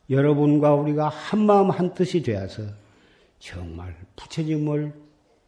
여러분과 0.09 0.73
우리가 0.73 1.09
한마음 1.09 1.69
한뜻이 1.69 2.23
되어서 2.23 2.63
정말 3.37 3.95
부처님을 4.15 4.93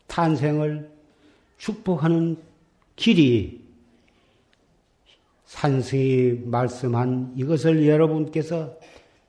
탄생을 0.07 0.89
축복하는 1.57 2.37
길이 2.95 3.61
산승이 5.51 6.43
말씀한 6.45 7.33
이것을 7.35 7.85
여러분께서 7.85 8.73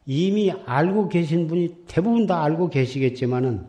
이미 0.07 0.53
알고 0.53 1.09
계신 1.09 1.49
분이 1.49 1.85
대부분 1.89 2.27
다 2.27 2.45
알고 2.45 2.71
계시겠지만은 2.71 3.67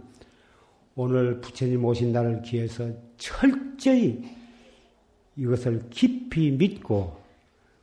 오늘 0.95 1.41
부처님 1.41 1.83
오신 1.83 2.11
날을 2.11 2.43
기해서 2.43 2.91
철저히 3.17 4.23
이것을 5.35 5.85
깊이 5.89 6.51
믿고 6.51 7.17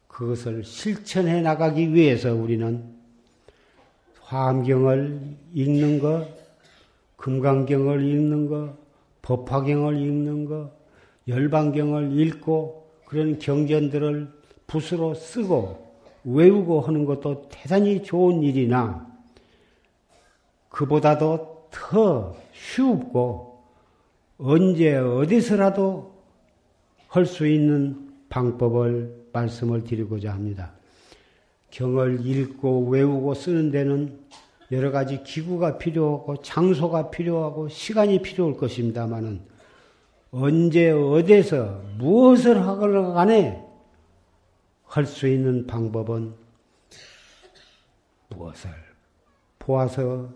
그것을 0.07 0.63
실천해 0.63 1.41
나가기 1.41 1.93
위해서 1.93 2.33
우리는 2.33 2.85
화엄경을 4.21 5.21
읽는 5.53 5.99
것, 5.99 6.29
금강경을 7.17 8.05
읽는 8.05 8.47
것, 8.47 8.77
법화경을 9.23 9.97
읽는 10.01 10.45
것, 10.45 10.71
열반경을 11.27 12.17
읽고 12.21 12.89
그런 13.07 13.41
경전들을 13.41 14.40
붓으로 14.71 15.15
쓰고 15.15 15.91
외우고 16.25 16.81
하는 16.81 17.05
것도 17.05 17.49
대단히 17.49 18.05
좋은 18.05 18.43
일이나 18.43 19.07
그보다도 20.69 21.69
더 21.71 22.37
쉽고 22.53 23.65
언제 24.39 24.97
어디서라도 24.97 26.15
할 27.09 27.27
수 27.27 27.49
있는 27.49 28.09
방법을 28.29 29.27
말씀을 29.33 29.83
드리고자 29.83 30.33
합니다. 30.33 30.73
경을 31.71 32.25
읽고 32.25 32.89
외우고 32.89 33.35
쓰는 33.35 33.73
데는 33.73 34.21
여러 34.71 34.93
가지 34.93 35.25
기구가 35.25 35.79
필요하고 35.79 36.37
장소가 36.37 37.11
필요하고 37.11 37.69
시간이 37.69 38.23
필요할 38.23 38.57
것입니다만은 38.57 39.41
언제 40.31 40.93
어디서 40.93 41.83
무엇을 41.99 42.63
하거나 42.63 43.13
간에 43.13 43.70
할 44.91 45.07
수 45.07 45.29
있는 45.29 45.69
방법은 45.69 46.35
무엇을 48.31 48.71
보아서 49.61 50.29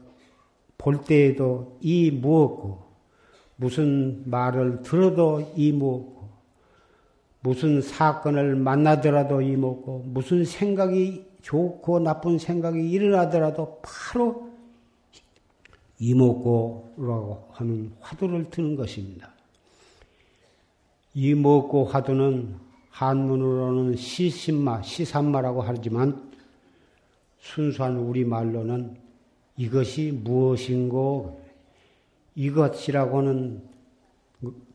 볼 0.79 1.01
때에도 1.01 1.77
이 1.81 2.13
무엇고 2.13 2.85
무슨 3.57 4.23
말을 4.31 4.83
들어도 4.83 5.53
이 5.57 5.73
무엇고 5.73 6.29
무슨 7.41 7.83
사건을 7.83 8.55
만나더라도 8.55 9.43
이 9.43 9.57
무엇고 9.57 10.05
무슨 10.07 10.45
생각이 10.45 11.27
좋고 11.43 11.99
나쁜 11.99 12.39
생각이 12.39 12.89
일어나더라도 12.91 13.83
바로 13.83 14.53
이목고라고 15.99 17.49
하는 17.53 17.93
화두를 18.01 18.51
드는 18.51 18.77
것입니다. 18.77 19.33
이목고 21.15 21.87
화두는 21.87 22.57
한문으로는 22.95 23.97
시신마, 23.97 24.83
시산마라고 24.83 25.63
하지만 25.63 26.31
순수한 27.41 27.97
우리말로는 27.97 28.97
이것이 29.57 30.13
무엇인고 30.13 31.43
이것이라고는 32.37 33.63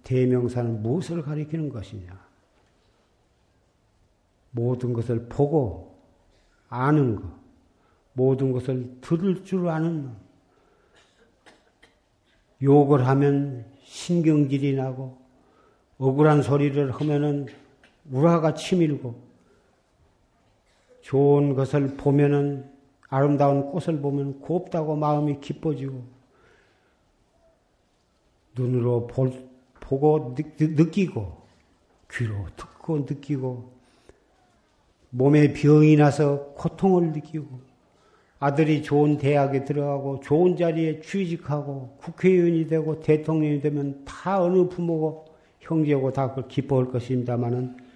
대명사는 0.03 0.83
무엇을 0.83 1.21
가리키는 1.21 1.69
것이냐? 1.69 2.19
모든 4.51 4.91
것을 4.91 5.27
보고 5.29 5.97
아는 6.67 7.15
것, 7.15 7.23
모든 8.11 8.51
것을 8.51 8.97
들을 8.99 9.45
줄 9.45 9.69
아는 9.69 10.11
욕을 12.61 13.07
하면 13.07 13.65
신경질이 13.83 14.75
나고 14.75 15.17
억울한 15.99 16.41
소리를 16.41 16.91
하면은 16.91 17.47
우라가 18.11 18.53
치밀고 18.53 19.15
좋은 21.01 21.53
것을 21.53 21.95
보면은 21.97 22.69
아름다운 23.07 23.71
꽃을 23.71 23.99
보면 24.01 24.39
곱다고 24.41 24.95
마음이 24.95 25.39
기뻐지고 25.39 26.03
눈으로 28.55 29.07
볼, 29.07 29.31
보고 29.79 30.35
느, 30.35 30.43
느끼고 30.59 31.39
귀로 32.11 32.45
듣고 32.55 32.99
느끼고 32.99 33.71
몸에 35.11 35.53
병이 35.53 35.95
나서 35.95 36.53
고통을 36.55 37.11
느끼고 37.11 37.69
아들이 38.39 38.81
좋은 38.83 39.17
대학에 39.17 39.65
들어가고 39.65 40.21
좋은 40.21 40.55
자리에 40.55 41.01
취직하고 41.01 41.97
국회의원이 41.97 42.67
되고 42.67 42.99
대통령이 42.99 43.59
되면 43.59 44.05
다 44.05 44.41
어느 44.41 44.69
부모고 44.69 45.25
형제고 45.59 46.13
다 46.13 46.33
기뻐할 46.47 46.89
것입니다만은 46.89 47.88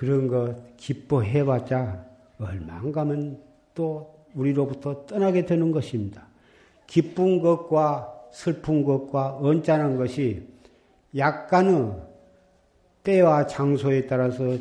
그런 0.00 0.28
거 0.28 0.54
기뻐해봤자 0.78 2.06
안 2.38 2.90
가면 2.90 3.38
또 3.74 4.14
우리로부터 4.34 5.04
떠나게 5.04 5.44
되는 5.44 5.72
것입니다. 5.72 6.26
기쁜 6.86 7.42
것과 7.42 8.10
슬픈 8.32 8.82
것과 8.82 9.36
언짢은 9.42 9.98
것이 9.98 10.48
약간의 11.14 12.00
때와 13.02 13.46
장소에 13.46 14.06
따라서 14.06 14.56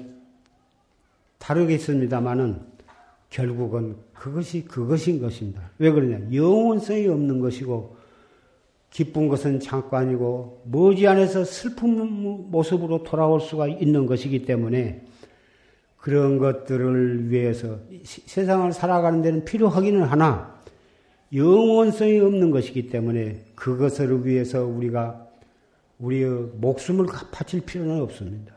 다르겠습니다만은 1.37 2.59
결국은 3.29 3.95
그것이 4.13 4.65
그것인 4.65 5.21
것입니다. 5.21 5.71
왜 5.77 5.89
그러냐? 5.89 6.33
영원성이 6.33 7.07
없는 7.07 7.39
것이고 7.39 7.95
기쁜 8.89 9.29
것은 9.29 9.61
잠깐이고 9.61 10.63
머지않아서 10.65 11.45
슬픈 11.45 12.51
모습으로 12.51 13.03
돌아올 13.03 13.39
수가 13.39 13.69
있는 13.69 14.05
것이기 14.05 14.43
때문에 14.43 15.07
그런 15.99 16.37
것들을 16.37 17.29
위해서 17.29 17.79
세상을 18.03 18.71
살아가는 18.71 19.21
데는 19.21 19.45
필요하기는 19.45 20.03
하나 20.03 20.59
영원성이 21.33 22.19
없는 22.19 22.51
것이기 22.51 22.89
때문에 22.89 23.45
그것을 23.55 24.25
위해서 24.25 24.65
우리가 24.65 25.27
우리의 25.99 26.51
목숨을 26.55 27.05
바칠 27.31 27.61
필요는 27.61 28.01
없습니다. 28.01 28.53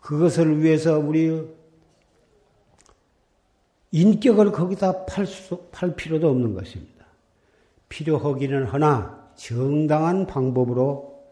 그것을 0.00 0.62
위해서 0.62 0.98
우리의 0.98 1.46
인격을 3.92 4.52
거기다 4.52 5.06
팔, 5.06 5.26
수, 5.26 5.58
팔 5.70 5.94
필요도 5.94 6.28
없는 6.28 6.54
것입니다. 6.54 7.06
필요하기는 7.88 8.64
하나 8.64 9.30
정당한 9.36 10.26
방법으로 10.26 11.24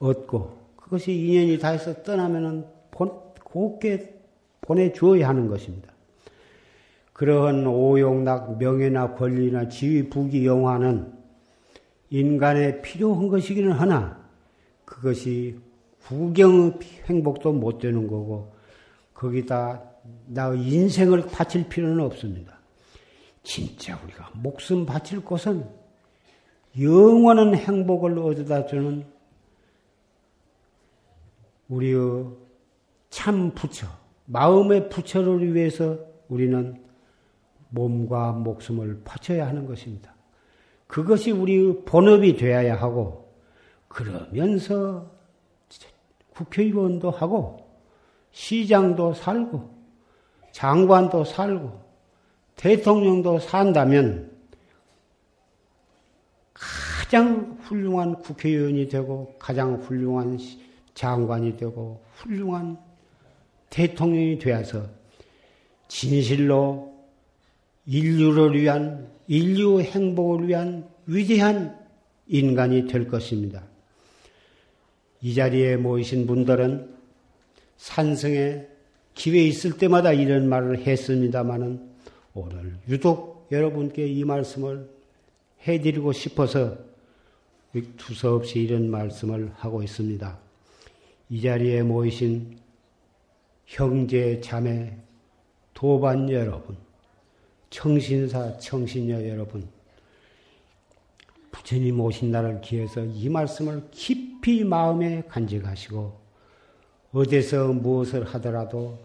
얻고 0.00 0.58
그것이 0.76 1.12
인연이 1.14 1.58
다 1.58 1.70
해서 1.70 2.02
떠나면은 2.02 2.66
곱게 3.44 4.15
보내주어야 4.66 5.28
하는 5.28 5.48
것입니다. 5.48 5.92
그러한 7.12 7.66
오용락, 7.66 8.58
명예나 8.58 9.14
권리나 9.14 9.68
지위, 9.68 10.08
부귀, 10.10 10.44
영화는 10.44 11.12
인간에 12.10 12.82
필요한 12.82 13.28
것이기는 13.28 13.72
하나 13.72 14.22
그것이 14.84 15.58
구경의 16.02 16.78
행복도 17.06 17.52
못 17.52 17.78
되는 17.78 18.06
거고 18.06 18.54
거기다 19.14 19.82
나의 20.26 20.62
인생을 20.62 21.26
바칠 21.26 21.68
필요는 21.68 22.04
없습니다. 22.04 22.58
진짜 23.42 23.98
우리가 24.04 24.30
목숨 24.34 24.84
바칠 24.84 25.24
것은 25.24 25.66
영원한 26.80 27.54
행복을 27.54 28.18
얻어다 28.18 28.66
주는 28.66 29.04
우리의 31.68 32.26
참 33.08 33.50
부처, 33.54 33.86
마음의 34.26 34.88
부처를 34.88 35.54
위해서 35.54 35.98
우리는 36.28 36.82
몸과 37.70 38.32
목숨을 38.32 39.02
바쳐야 39.04 39.46
하는 39.46 39.66
것입니다. 39.66 40.14
그것이 40.86 41.30
우리의 41.32 41.84
본업이 41.84 42.36
되어야 42.36 42.76
하고, 42.76 43.32
그러면서 43.88 45.10
국회의원도 46.30 47.10
하고, 47.10 47.66
시장도 48.32 49.14
살고, 49.14 49.74
장관도 50.52 51.24
살고, 51.24 51.80
대통령도 52.56 53.38
산다면, 53.40 54.30
가장 56.52 57.58
훌륭한 57.62 58.16
국회의원이 58.16 58.88
되고, 58.88 59.34
가장 59.38 59.74
훌륭한 59.76 60.38
장관이 60.94 61.56
되고, 61.56 62.02
훌륭한 62.14 62.85
대통령이 63.70 64.38
되어서 64.38 64.88
진실로 65.88 66.94
인류를 67.86 68.60
위한 68.60 69.08
인류 69.28 69.80
행복을 69.80 70.48
위한 70.48 70.88
위대한 71.06 71.78
인간이 72.26 72.86
될 72.86 73.06
것입니다. 73.06 73.64
이 75.22 75.34
자리에 75.34 75.76
모이신 75.76 76.26
분들은 76.26 76.94
산성에 77.76 78.66
기회 79.14 79.42
있을 79.44 79.78
때마다 79.78 80.12
이런 80.12 80.48
말을 80.48 80.86
했습니다마는 80.86 81.80
오늘 82.34 82.76
유독 82.88 83.48
여러분께 83.50 84.06
이 84.06 84.24
말씀을 84.24 84.88
해드리고 85.66 86.12
싶어서 86.12 86.76
두서없이 87.96 88.60
이런 88.60 88.90
말씀을 88.90 89.52
하고 89.56 89.82
있습니다. 89.82 90.38
이 91.30 91.42
자리에 91.42 91.82
모이신 91.82 92.58
형제, 93.66 94.40
자매, 94.40 94.96
도반 95.74 96.30
여러분, 96.30 96.76
청신사, 97.68 98.58
청신녀 98.58 99.28
여러분, 99.28 99.68
부처님 101.50 102.00
오신 102.00 102.30
날을 102.30 102.60
기해서 102.60 103.04
이 103.04 103.28
말씀을 103.28 103.88
깊이 103.90 104.62
마음에 104.62 105.22
간직하시고, 105.28 106.16
어디서 107.12 107.72
무엇을 107.72 108.24
하더라도 108.24 108.98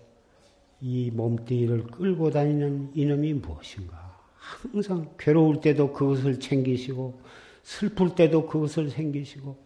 이 0.80 1.10
몸뚱이를 1.12 1.88
끌고 1.88 2.30
다니는 2.30 2.92
이놈이 2.94 3.34
무엇인가? 3.34 4.16
항상 4.36 5.10
괴로울 5.18 5.60
때도 5.60 5.92
그것을 5.92 6.40
챙기시고, 6.40 7.20
슬플 7.64 8.14
때도 8.14 8.46
그것을 8.46 8.90
챙기시고, 8.90 9.58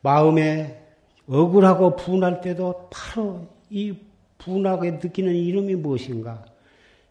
마음에 0.00 0.86
억울하고 1.26 1.96
분할 1.96 2.40
때도 2.40 2.88
바로 2.90 3.59
이 3.70 3.94
분하게 4.38 4.92
느끼는 4.92 5.34
이름이 5.34 5.76
무엇인가? 5.76 6.44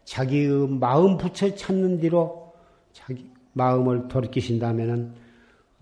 자기의 0.03 0.67
마음 0.67 1.17
붙여 1.17 1.53
찾는 1.53 1.99
뒤로 1.99 2.53
자기 2.91 3.29
마음을 3.53 4.07
돌이키신다면 4.07 5.13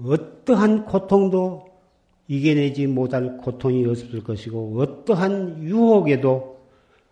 어떠한 0.04 0.86
고통도 0.86 1.68
이겨내지 2.28 2.88
못할 2.88 3.38
고통이 3.38 3.86
없을 3.86 4.24
것이고 4.24 4.80
어떠한 4.80 5.63
유혹에도 5.63 6.60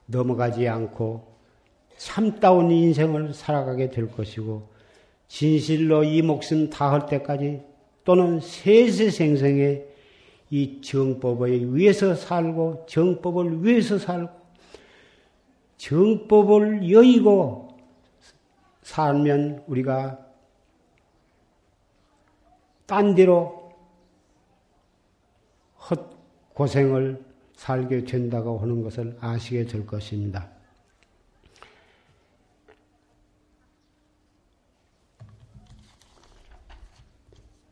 넘어가지 0.05 0.67
않고 0.67 1.35
참다운 1.97 2.69
인생을 2.69 3.33
살아가게 3.33 3.89
될 3.89 4.11
것이고 4.11 4.67
진실로 5.27 6.03
이 6.03 6.21
목숨 6.21 6.69
다할 6.69 7.05
때까지 7.05 7.61
또는 8.03 8.39
세세생생의 8.39 9.94
이 10.49 10.81
정법을 10.81 11.75
위해서 11.75 12.15
살고 12.15 12.85
정법을 12.87 13.63
위해서 13.63 13.97
살고 13.97 14.31
정법을 15.77 16.89
여의고 16.89 17.77
살면 18.83 19.63
우리가 19.67 20.19
딴 22.85 23.15
데로 23.15 23.71
헛 25.89 25.99
고생을 26.53 27.23
살게 27.55 28.05
된다고 28.05 28.59
하는 28.59 28.83
것을 28.83 29.17
아시게 29.19 29.65
될 29.65 29.85
것입니다. 29.85 30.54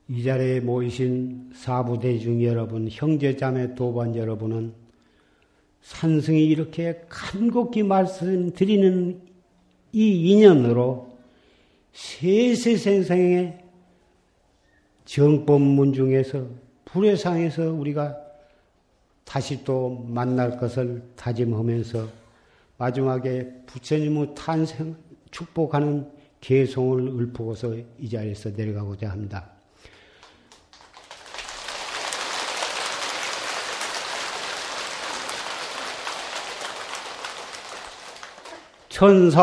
이 0.09 0.23
자리에 0.23 0.59
모이신 0.59 1.51
사부대중 1.53 2.43
여러분, 2.43 2.87
형제자매 2.89 3.75
도반 3.75 4.15
여러분은 4.15 4.73
산승이 5.81 6.45
이렇게 6.45 7.01
간곡히 7.09 7.83
말씀드리는 7.83 9.21
이 9.93 10.31
인연으로 10.31 11.17
세세생생의 11.93 13.59
정법문 15.05 15.93
중에서 15.93 16.47
불회상에서 16.85 17.71
우리가 17.73 18.17
다시 19.23 19.63
또 19.63 20.05
만날 20.07 20.57
것을 20.57 21.03
다짐하면서 21.15 22.07
마지막에 22.77 23.51
부처님의 23.65 24.35
탄생 24.35 24.95
축복하는 25.31 26.09
개송을 26.41 27.21
읊고서 27.21 27.75
이 27.99 28.09
자리에서 28.09 28.49
내려가고자 28.49 29.09
합니다. 29.09 29.52
천사. 38.93 39.41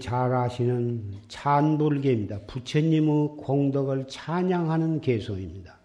잘 0.00 0.32
아시는 0.32 1.14
찬불계입니다. 1.28 2.40
부처님의 2.46 3.36
공덕을 3.38 4.06
찬양하는 4.08 5.00
개송입니다. 5.00 5.78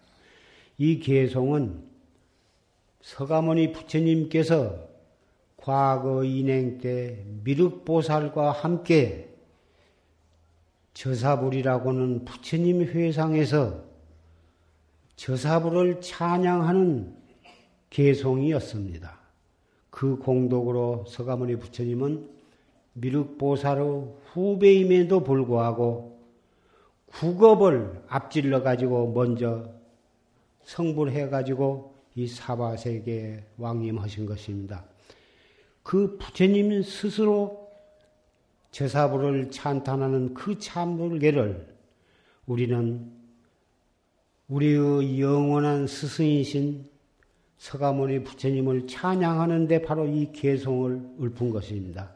이 0.78 0.98
개송은 0.98 1.82
서가모니 3.02 3.72
부처님께서 3.72 4.88
과거 5.56 6.24
인행 6.24 6.78
때 6.78 7.24
미륵보살과 7.44 8.52
함께 8.52 9.30
저사불이라고는 10.94 12.24
부처님 12.24 12.82
회상에서 12.82 13.82
저사불을 15.16 16.00
찬양하는 16.00 17.14
개송이었습니다. 17.90 19.18
그 19.90 20.16
공덕으로 20.16 21.04
서가모니 21.08 21.56
부처님은 21.56 22.28
미륵보살의 22.94 24.14
후배임에도 24.32 25.22
불구하고 25.22 26.18
국업을 27.06 28.02
앞질러 28.08 28.62
가지고 28.62 29.12
먼저 29.12 29.70
성불해 30.64 31.28
가지고 31.28 31.94
이 32.14 32.26
사바세계에 32.26 33.44
왕림하신 33.58 34.26
것입니다. 34.26 34.84
그 35.82 36.16
부처님 36.18 36.82
스스로 36.82 37.70
제사부를 38.70 39.50
찬탄하는 39.50 40.34
그 40.34 40.58
참불계를 40.58 41.74
우리는 42.46 43.12
우리의 44.48 45.20
영원한 45.20 45.86
스승이신 45.86 46.88
서가모니 47.56 48.24
부처님을 48.24 48.86
찬양하는데 48.86 49.82
바로 49.82 50.06
이 50.06 50.32
개송을 50.32 51.00
읊은 51.20 51.50
것입니다. 51.50 52.13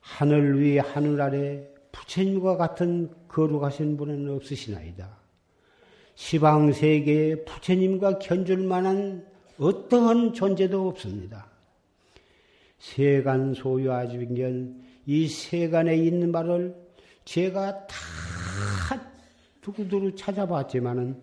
하늘 0.00 0.60
위 0.60 0.78
하늘 0.78 1.20
아래 1.20 1.66
부처님과 1.92 2.56
같은 2.56 3.10
거룩하신 3.28 3.96
분은 3.96 4.28
없으시나이다. 4.34 5.18
시방 6.14 6.72
세계에 6.72 7.44
부처님과 7.44 8.18
견줄 8.18 8.58
만한 8.58 9.26
어떠한 9.58 10.34
존재도 10.34 10.88
없습니다. 10.88 11.50
세간 12.78 13.54
소유아지빙견 13.54 14.82
이 15.06 15.28
세간에 15.28 15.96
있는 15.96 16.30
말을 16.32 16.74
제가 17.24 17.86
다 17.86 17.96
두루두루 19.60 20.14
찾아봤지만은 20.14 21.20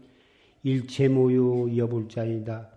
일체 0.63 1.07
모유 1.07 1.75
여불자이다. 1.75 2.69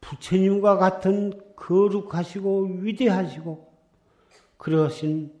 부처님과 0.00 0.76
같은 0.76 1.32
거룩하시고 1.56 2.78
위대하시고 2.80 3.65
그러신 4.66 5.32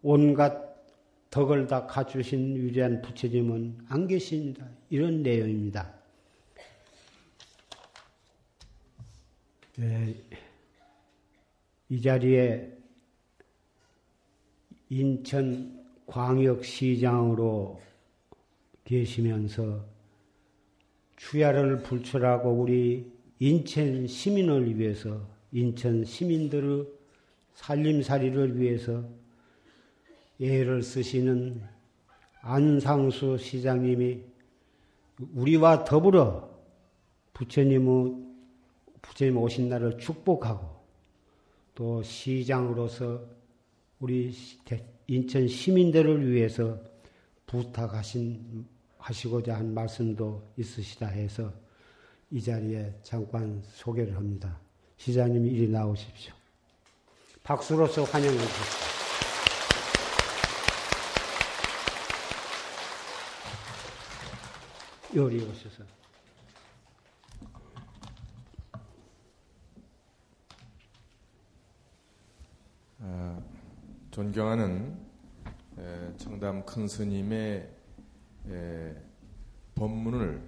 온갖 0.00 0.86
덕을 1.30 1.66
다 1.66 1.88
갖추신 1.88 2.54
위대한 2.54 3.02
부처님은 3.02 3.78
안 3.88 4.06
계십니다. 4.06 4.64
이런 4.90 5.24
내용입니다. 5.24 5.92
네, 9.76 10.14
이 11.88 12.00
자리에 12.00 12.70
인천 14.88 15.84
광역시장으로 16.06 17.80
계시면서 18.84 19.84
추야를 21.16 21.82
불출하고 21.82 22.52
우리 22.52 23.12
인천 23.40 24.06
시민을 24.06 24.78
위해서 24.78 25.28
인천 25.50 26.04
시민들의 26.04 26.86
살림살이를 27.54 28.60
위해서 28.60 29.04
애를 30.40 30.82
쓰시는 30.82 31.62
안상수 32.40 33.38
시장님이 33.38 34.20
우리와 35.34 35.84
더불어 35.84 36.50
부처님의 37.32 38.24
부처님 39.00 39.36
오신 39.36 39.68
날을 39.68 39.98
축복하고 39.98 40.74
또 41.74 42.02
시장으로서 42.02 43.22
우리 44.00 44.32
인천 45.06 45.48
시민들을 45.48 46.30
위해서 46.30 46.78
부탁하신 47.46 48.66
하시고자 48.98 49.56
한 49.56 49.74
말씀도 49.74 50.52
있으시다 50.56 51.06
해서 51.08 51.52
이 52.30 52.40
자리에 52.40 52.92
잠깐 53.02 53.62
소개를 53.66 54.16
합니다. 54.16 54.58
시장님이 54.96 55.50
이리 55.50 55.68
나오십시오. 55.68 56.43
박수로서 57.44 58.04
환영해 58.04 58.38
주십시오. 58.38 58.84
요리 65.14 65.44
오셔서. 65.44 65.84
아, 73.00 73.38
존경하는 74.10 74.98
청담 76.16 76.64
큰 76.64 76.88
스님의 76.88 77.70
법문을 79.74 80.42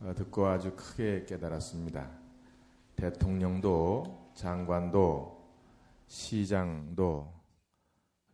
어, 0.00 0.12
듣고 0.14 0.46
아주 0.48 0.76
크게 0.76 1.24
깨달았습니다. 1.24 2.10
대통령도 2.96 4.32
장관도 4.34 5.39
시장도 6.10 7.32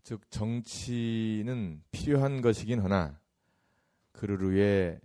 즉 0.02 0.30
정치는 0.30 1.82
필요한 1.90 2.40
것이긴 2.40 2.80
하나 2.80 3.20
그를 4.12 4.51
위해 4.51 4.98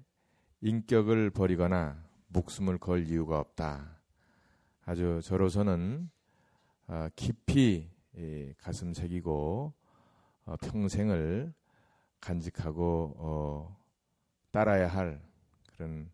인격을 0.62 1.32
버리거나 1.32 2.02
목숨을 2.28 2.78
걸 2.78 3.06
이유가 3.06 3.40
없다. 3.40 4.00
아주 4.86 5.20
저로서는 5.22 6.10
어, 6.88 7.10
깊이 7.14 7.92
가슴 8.58 8.94
새기고 8.94 9.74
어, 10.46 10.56
평생을 10.62 11.54
간직하고 12.22 13.16
어, 13.18 13.78
따라야 14.52 14.88
할 14.88 15.22
그런 15.76 16.10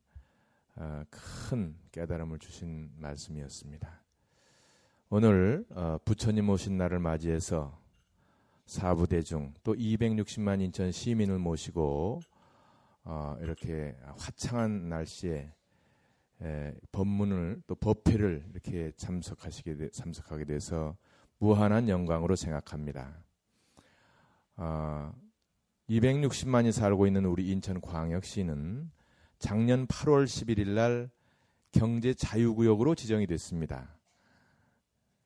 큰 1.11 1.77
깨달음을 1.91 2.39
주신 2.39 2.91
말씀이었습니다. 2.97 4.06
오늘 5.09 5.63
어, 5.69 5.97
부처님 6.03 6.49
오신 6.49 6.75
날을 6.75 6.99
맞이해서 6.99 7.79
사부대중 8.65 9.53
또 9.63 9.73
260만 9.73 10.61
인천 10.61 10.91
시민을 10.91 11.39
모시고 11.39 12.19
어, 13.05 13.37
이렇게 13.39 13.95
화창한 14.17 14.89
날씨에 14.89 15.53
법문을 16.91 17.61
또 17.67 17.75
법회를 17.75 18.49
이렇게 18.51 18.91
참석하시게 18.97 19.75
되, 19.77 19.89
참석하게 19.91 20.43
돼서 20.43 20.97
무한한 21.37 21.87
영광으로 21.87 22.35
생각합니다. 22.35 23.23
260만이 25.89 26.67
어, 26.67 26.71
살고 26.73 27.07
있는 27.07 27.23
우리 27.23 27.49
인천광역시는 27.51 28.91
작년 29.39 29.87
8월 29.87 30.25
11일 30.25 30.67
날 30.71 31.09
경제 31.71 32.13
자유구역으로 32.13 32.93
지정이 32.93 33.25
됐습니다. 33.25 33.96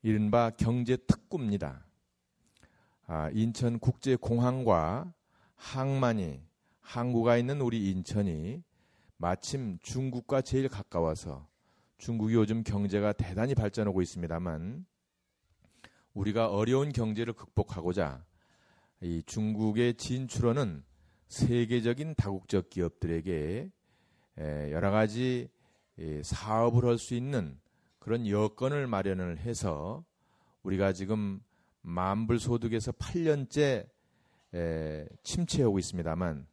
이른바 0.03 0.49
경제 0.49 0.97
특구입니다. 0.97 1.85
아, 3.05 3.29
인천 3.33 3.77
국제공항과 3.77 5.13
항만이 5.55 6.41
항구가 6.79 7.37
있는 7.37 7.61
우리 7.61 7.91
인천이 7.91 8.63
마침 9.17 9.77
중국과 9.83 10.41
제일 10.41 10.69
가까워서 10.69 11.47
중국이 11.99 12.33
요즘 12.33 12.63
경제가 12.63 13.13
대단히 13.13 13.53
발전하고 13.53 14.01
있습니다만 14.01 14.87
우리가 16.15 16.47
어려운 16.49 16.91
경제를 16.91 17.33
극복하고자 17.33 18.25
이 19.01 19.21
중국의 19.27 19.95
진출원은 19.95 20.83
세계적인 21.27 22.15
다국적 22.15 22.71
기업들에게 22.71 23.69
여러 24.71 24.89
가지 24.89 25.47
사업을 26.23 26.85
할 26.85 26.97
수 26.97 27.13
있는 27.13 27.60
그런 28.01 28.27
여건을 28.27 28.87
마련을 28.87 29.37
해서 29.37 30.03
우리가 30.63 30.91
지금 30.91 31.39
만불 31.83 32.39
소득에서 32.39 32.91
8년째 32.91 33.87
침체하고 35.21 35.77
있습니다만 35.77 36.47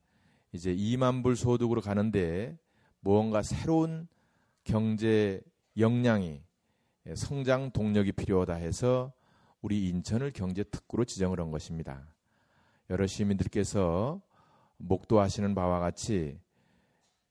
이제 0.53 0.77
2만 0.77 1.23
불 1.23 1.37
소득으로 1.37 1.81
가는데 1.81 2.59
무언가 3.01 3.41
새로운 3.41 4.09
경제 4.65 5.41
역량이 5.79 6.43
성장 7.15 7.71
동력이 7.71 8.13
필요하다 8.13 8.53
해서 8.53 9.15
우리 9.63 9.89
인천을 9.89 10.33
경제 10.33 10.63
특구로 10.63 11.07
지정을 11.07 11.41
한 11.41 11.51
것입니다. 11.51 12.07
여러 12.91 13.07
시민들께서 13.07 14.21
목도하시는 14.77 15.55
바와 15.55 15.81
같이 15.81 16.39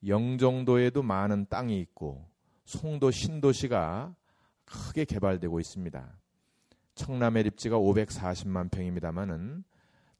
영종도에도 0.07 1.03
많은 1.03 1.45
땅이 1.49 1.80
있고 1.82 2.28
송도 2.68 3.11
신도시가 3.11 4.13
크게 4.65 5.05
개발되고 5.05 5.57
있습니다. 5.57 6.20
청남의 6.95 7.43
립지가 7.43 7.78
540만 7.78 8.70
평입니다만은 8.70 9.63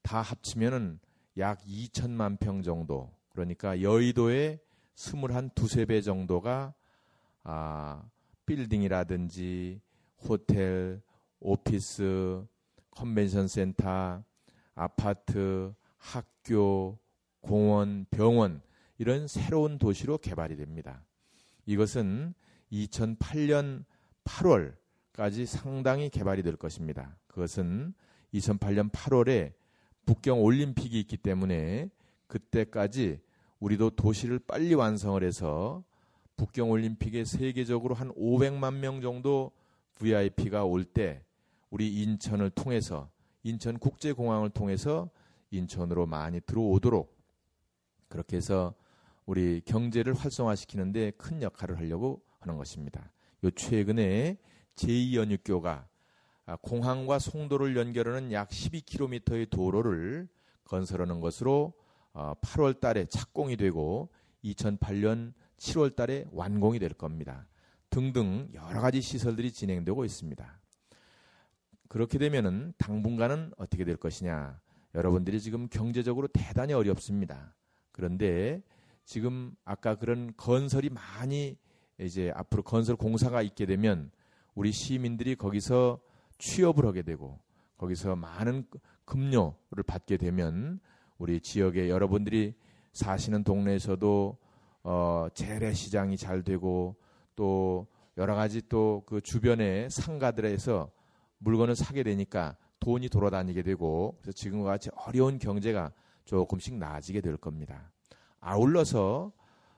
다 0.02 0.22
합치면은 0.22 1.00
약 1.40 1.60
2천만 1.66 2.40
평 2.40 2.64
정도. 2.64 3.12
그러니까 3.32 3.82
여의도의 3.82 4.60
스물 4.96 5.34
한 5.34 5.50
두세 5.56 5.84
배 5.84 6.02
정도가 6.02 6.74
아, 7.44 8.04
빌딩이라든지 8.46 9.82
호텔, 10.30 11.02
오피스, 11.42 12.46
컨벤션 12.92 13.50
센터, 13.50 14.24
아파트, 14.74 15.74
학교, 15.98 16.98
공원, 17.42 18.06
병원 18.10 18.62
이런 18.98 19.28
새로운 19.28 19.78
도시로 19.78 20.18
개발이 20.18 20.56
됩니다. 20.56 21.04
이것은 21.68 22.34
2008년 22.72 23.84
8월까지 24.24 25.46
상당히 25.46 26.10
개발이 26.10 26.42
될 26.42 26.56
것입니다. 26.56 27.18
그것은 27.28 27.94
2008년 28.34 28.92
8월에 28.92 29.54
북경 30.06 30.42
올림픽이 30.42 31.00
있기 31.02 31.18
때문에 31.18 31.90
그때까지 32.28 33.20
우리도 33.60 33.92
도시를 33.92 34.40
빨리 34.40 34.74
완성을 34.74 35.22
해서 35.24 35.84
북경 36.38 36.72
올림픽에 36.72 37.26
세계적으로 37.26 37.96
한 37.96 38.14
500만 38.14 38.76
명 38.76 39.02
정도 39.02 39.52
VIP가 39.96 40.64
올 40.64 40.86
때 40.86 41.24
우리 41.70 42.02
인천을 42.02 42.50
통해서 42.52 43.10
인천 43.44 43.78
국제공항을 43.78 44.52
통해서 44.52 45.10
인천으로 45.52 46.06
많이 46.06 46.40
들어오도록 46.40 47.18
그렇게 48.08 48.38
해서 48.38 48.74
우리 49.28 49.62
경제를 49.66 50.14
활성화시키는데 50.14 51.12
큰 51.12 51.42
역할을 51.42 51.78
하려고 51.78 52.24
하는 52.40 52.58
것입니다. 52.58 53.12
요 53.44 53.52
최근에 53.52 54.38
제2연육교가 54.76 55.86
아, 56.46 56.56
공항과 56.62 57.20
송도를 57.20 57.76
연결하는 57.76 58.32
약 58.32 58.48
12km의 58.48 59.50
도로를 59.50 60.30
건설하는 60.64 61.20
것으로 61.20 61.74
8월 62.14 62.78
어, 62.78 62.80
달에 62.80 63.06
착공이 63.06 63.58
되고 63.58 64.10
2008년 64.46 65.34
7월 65.58 65.94
달에 65.94 66.26
완공이 66.32 66.80
될 66.80 66.94
겁니다. 66.94 67.48
등등 67.90 68.48
여러 68.54 68.80
가지 68.80 69.02
시설들이 69.02 69.52
진행되고 69.52 70.06
있습니다. 70.06 70.60
그렇게 71.90 72.18
되면은 72.18 72.74
당분간은 72.78 73.52
어떻게 73.58 73.84
될 73.84 73.98
것이냐? 73.98 74.62
여러분들이 74.96 75.42
지금 75.42 75.68
경제적으로 75.68 76.28
대단히 76.28 76.74
어렵습니다. 76.74 77.54
그런데 77.92 78.64
지금 79.08 79.56
아까 79.64 79.96
그런 79.96 80.34
건설이 80.36 80.90
많이 80.90 81.58
이제 81.98 82.30
앞으로 82.36 82.62
건설 82.62 82.98
공사가 82.98 83.42
있게 83.42 83.66
되면 83.66 84.12
우리 84.54 84.74
시민들이 84.74 85.36
거기서 85.38 86.02
취업을 86.40 86.86
하게 86.86 87.04
되고 87.04 87.40
거기서 87.78 88.18
많은 88.18 88.66
급료를 89.06 89.84
받게 89.88 90.18
되면 90.18 90.82
우리 91.18 91.40
지역에 91.40 91.90
여러분들이 91.90 92.54
사시는 92.92 93.46
동네에서도 93.46 94.38
어 94.84 95.28
재래 95.34 95.74
시장이 95.74 96.18
잘 96.18 96.44
되고 96.44 96.98
또 97.38 97.88
여러 98.18 98.36
가지 98.36 98.62
또 98.68 99.04
그 99.06 99.22
주변의 99.22 99.90
상가들에서 99.90 100.92
물건을 101.38 101.78
사게 101.78 102.04
되니까 102.04 102.58
돈이 102.82 103.08
돌아다니게 103.08 103.64
되고 103.64 104.18
그래서 104.22 104.36
지금과 104.36 104.72
같이 104.72 104.90
어려운 104.96 105.40
경제가 105.40 105.94
조금씩 106.26 106.76
나아지게 106.76 107.22
될 107.22 107.38
겁니다. 107.38 107.90
아울러서 108.40 109.32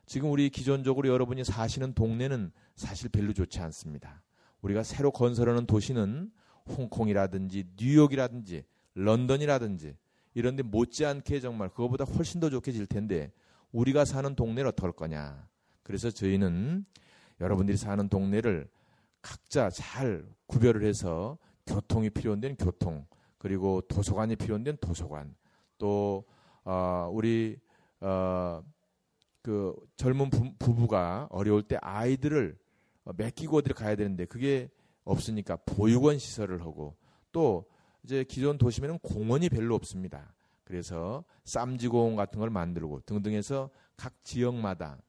지금 0.06 0.32
우리 0.32 0.50
기존적으로 0.50 1.08
여러분이 1.10 1.44
사시는 1.44 1.94
동네는 1.94 2.52
사실 2.76 3.10
별로 3.10 3.34
좋지 3.34 3.60
않습니다. 3.60 4.24
우리가 4.62 4.84
새로 4.84 5.12
건설하는 5.12 5.66
도시는 5.66 6.32
홍콩이라든지 6.68 7.66
뉴욕이라든지 7.78 8.64
런던이라든지 8.96 9.96
이런 10.34 10.56
데 10.56 10.64
못지않게 10.64 11.40
정말 11.40 11.70
그거보다 11.70 12.06
훨씬 12.06 12.40
더 12.40 12.50
좋게 12.50 12.72
질 12.72 12.86
텐데 12.86 13.32
우리가 13.72 14.06
사는 14.06 14.36
동네는 14.36 14.70
어떨 14.70 14.92
거냐. 14.92 15.48
그래서 15.84 16.12
저희는 16.12 16.86
여러분들이 17.40 17.78
사는 17.78 18.08
동네를 18.10 18.68
각자 19.22 19.70
잘 19.70 20.26
구별을 20.48 20.84
해서 20.84 21.38
교통이 21.66 22.10
필요한 22.10 22.40
데는 22.40 22.56
교통, 22.56 23.06
그리고 23.38 23.82
도서관이 23.82 24.36
필요한 24.36 24.64
데는 24.64 24.78
도서관, 24.82 25.36
또, 25.78 26.26
어, 26.64 27.10
우리, 27.12 27.58
어, 28.02 28.64
그 29.42 29.76
젊은 29.96 30.30
부, 30.30 30.54
부가 30.58 31.28
어려울 31.32 31.64
때 31.64 31.78
아이들을 31.82 32.58
맡기고 33.04 33.58
어디를 33.58 33.76
가야 33.76 33.96
되는데 33.96 34.26
그게 34.26 34.70
없으니까 35.04 35.58
보육원 35.66 36.20
시설을 36.20 36.62
하고 36.62 36.96
또 37.32 37.66
이제 38.04 38.24
기존 38.24 38.58
도심에는 38.58 39.00
공원이 39.00 39.50
별로 39.50 39.76
없습니다. 39.76 40.34
그래서 40.64 41.24
쌈지공원 41.46 42.16
같은 42.16 42.40
걸 42.40 42.50
만들고 42.50 43.02
등등 43.02 43.34
해서 43.34 43.70
각 43.98 44.24
지역마다 44.24 45.00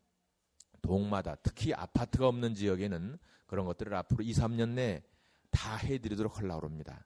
동마다 0.81 1.37
특히 1.43 1.75
아파트가 1.75 2.27
없는 2.29 2.55
지역에는 2.55 3.19
그런 3.47 3.67
것들을 3.67 3.95
앞으로 3.95 4.25
2, 4.25 4.33
3년 4.33 4.71
내에 4.71 5.03
다 5.51 5.77
해드리도록 5.77 6.39
하려고 6.39 6.67
합니다. 6.67 7.05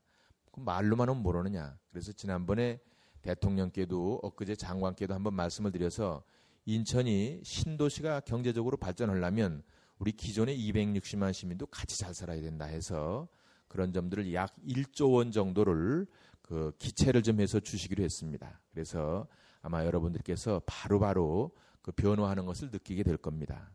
그 0.53 0.61
말로만은 0.61 1.17
모르느냐. 1.17 1.77
그래서 1.91 2.13
지난번에 2.13 2.79
대통령께도 3.25 4.21
엊그제 4.23 4.55
장관께도 4.55 5.15
한번 5.15 5.35
말씀을 5.35 5.73
드려서 5.73 6.23
인천이 6.67 7.41
신도시가 7.43 8.21
경제적으로 8.21 8.77
발전하려면 8.77 9.63
우리 9.99 10.13
기존의 10.13 10.59
260만 10.59 11.33
시민도 11.33 11.67
같이 11.67 11.99
잘 11.99 12.15
살아야 12.15 12.41
된다 12.41 12.67
해서 12.67 13.29
그런 13.69 13.93
점들을 13.93 14.33
약 14.35 14.55
1조 14.67 15.15
원 15.15 15.33
정도를 15.33 16.07
그 16.43 16.73
기체를 16.79 17.23
좀 17.23 17.41
해서 17.41 17.59
주시기로 17.59 18.05
했습니다. 18.05 18.61
그래서 18.71 19.27
아마 19.63 19.85
여러분들께서 19.87 20.63
바로바로 20.67 21.01
바로 21.01 21.51
그 21.81 21.93
변화하는 21.93 22.47
것을 22.47 22.71
느끼게 22.71 23.03
될 23.03 23.17
겁니다. 23.17 23.71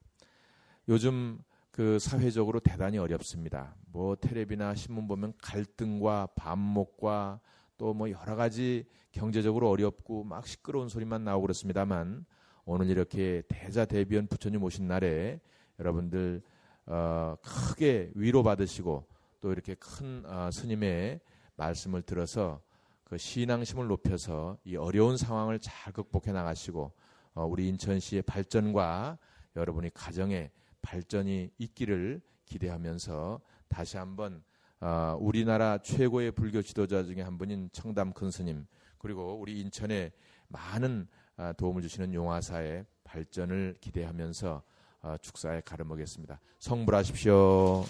요즘 0.87 1.39
그 1.71 1.99
사회적으로 1.99 2.59
대단히 2.59 2.97
어렵습니다. 2.97 3.75
뭐 3.87 4.15
텔레비나 4.15 4.75
신문 4.75 5.07
보면 5.07 5.33
갈등과 5.41 6.29
반목과 6.35 7.39
또 7.80 7.93
뭐 7.93 8.11
여러 8.11 8.36
가지 8.36 8.86
경제적으로 9.11 9.69
어렵고 9.69 10.23
막 10.23 10.45
시끄러운 10.45 10.89
소리만 10.89 11.23
나오고 11.23 11.43
그렇습니다만 11.43 12.25
오늘 12.65 12.89
이렇게 12.89 13.41
대자 13.47 13.86
대비원 13.86 14.27
부처님 14.27 14.61
오신 14.61 14.88
날에 14.88 15.39
여러분들 15.80 16.43
어, 16.86 17.36
크게 17.41 18.11
위로받으시고 18.13 19.07
또 19.39 19.51
이렇게 19.51 19.75
큰 19.75 20.23
어, 20.25 20.51
스님의 20.51 21.21
말씀을 21.55 22.01
들어서 22.01 22.61
그 23.05 23.17
신앙심을 23.17 23.88
높여서 23.88 24.57
이 24.65 24.75
어려운 24.75 25.17
상황을 25.17 25.59
잘 25.59 25.93
극복해 25.93 26.34
나가시고 26.34 26.91
어, 27.34 27.45
우리 27.45 27.69
인천시의 27.69 28.23
발전과 28.23 29.17
여러분이 29.55 29.91
가정의 29.93 30.51
발전이 30.82 31.51
있기를 31.57 32.21
기대하면서 32.45 33.39
다시 33.67 33.97
한번 33.97 34.43
어, 34.82 35.17
우리나라 35.19 35.77
최고의 35.77 36.32
불교 36.32 36.61
지도자 36.61 37.03
중에 37.03 37.21
한 37.21 37.38
분인 37.38 37.69
청담 37.71 38.13
큰 38.13 38.32
스님 38.32 38.65
그리고 38.97 39.38
우리 39.39 39.59
인천에 39.59 40.11
많은 40.47 41.07
어, 41.38 41.51
도움을 41.57 41.82
주시는 41.82 42.13
용화사의 42.13 42.86
발전을 43.03 43.75
기대하면서 43.82 44.63
어, 45.01 45.15
축사에 45.21 45.61
가름하겠습니다. 45.61 46.39
성불하십시오. 46.59 47.86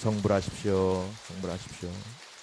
성불하십시오. 0.00 1.04
성불하십시오. 1.26 2.33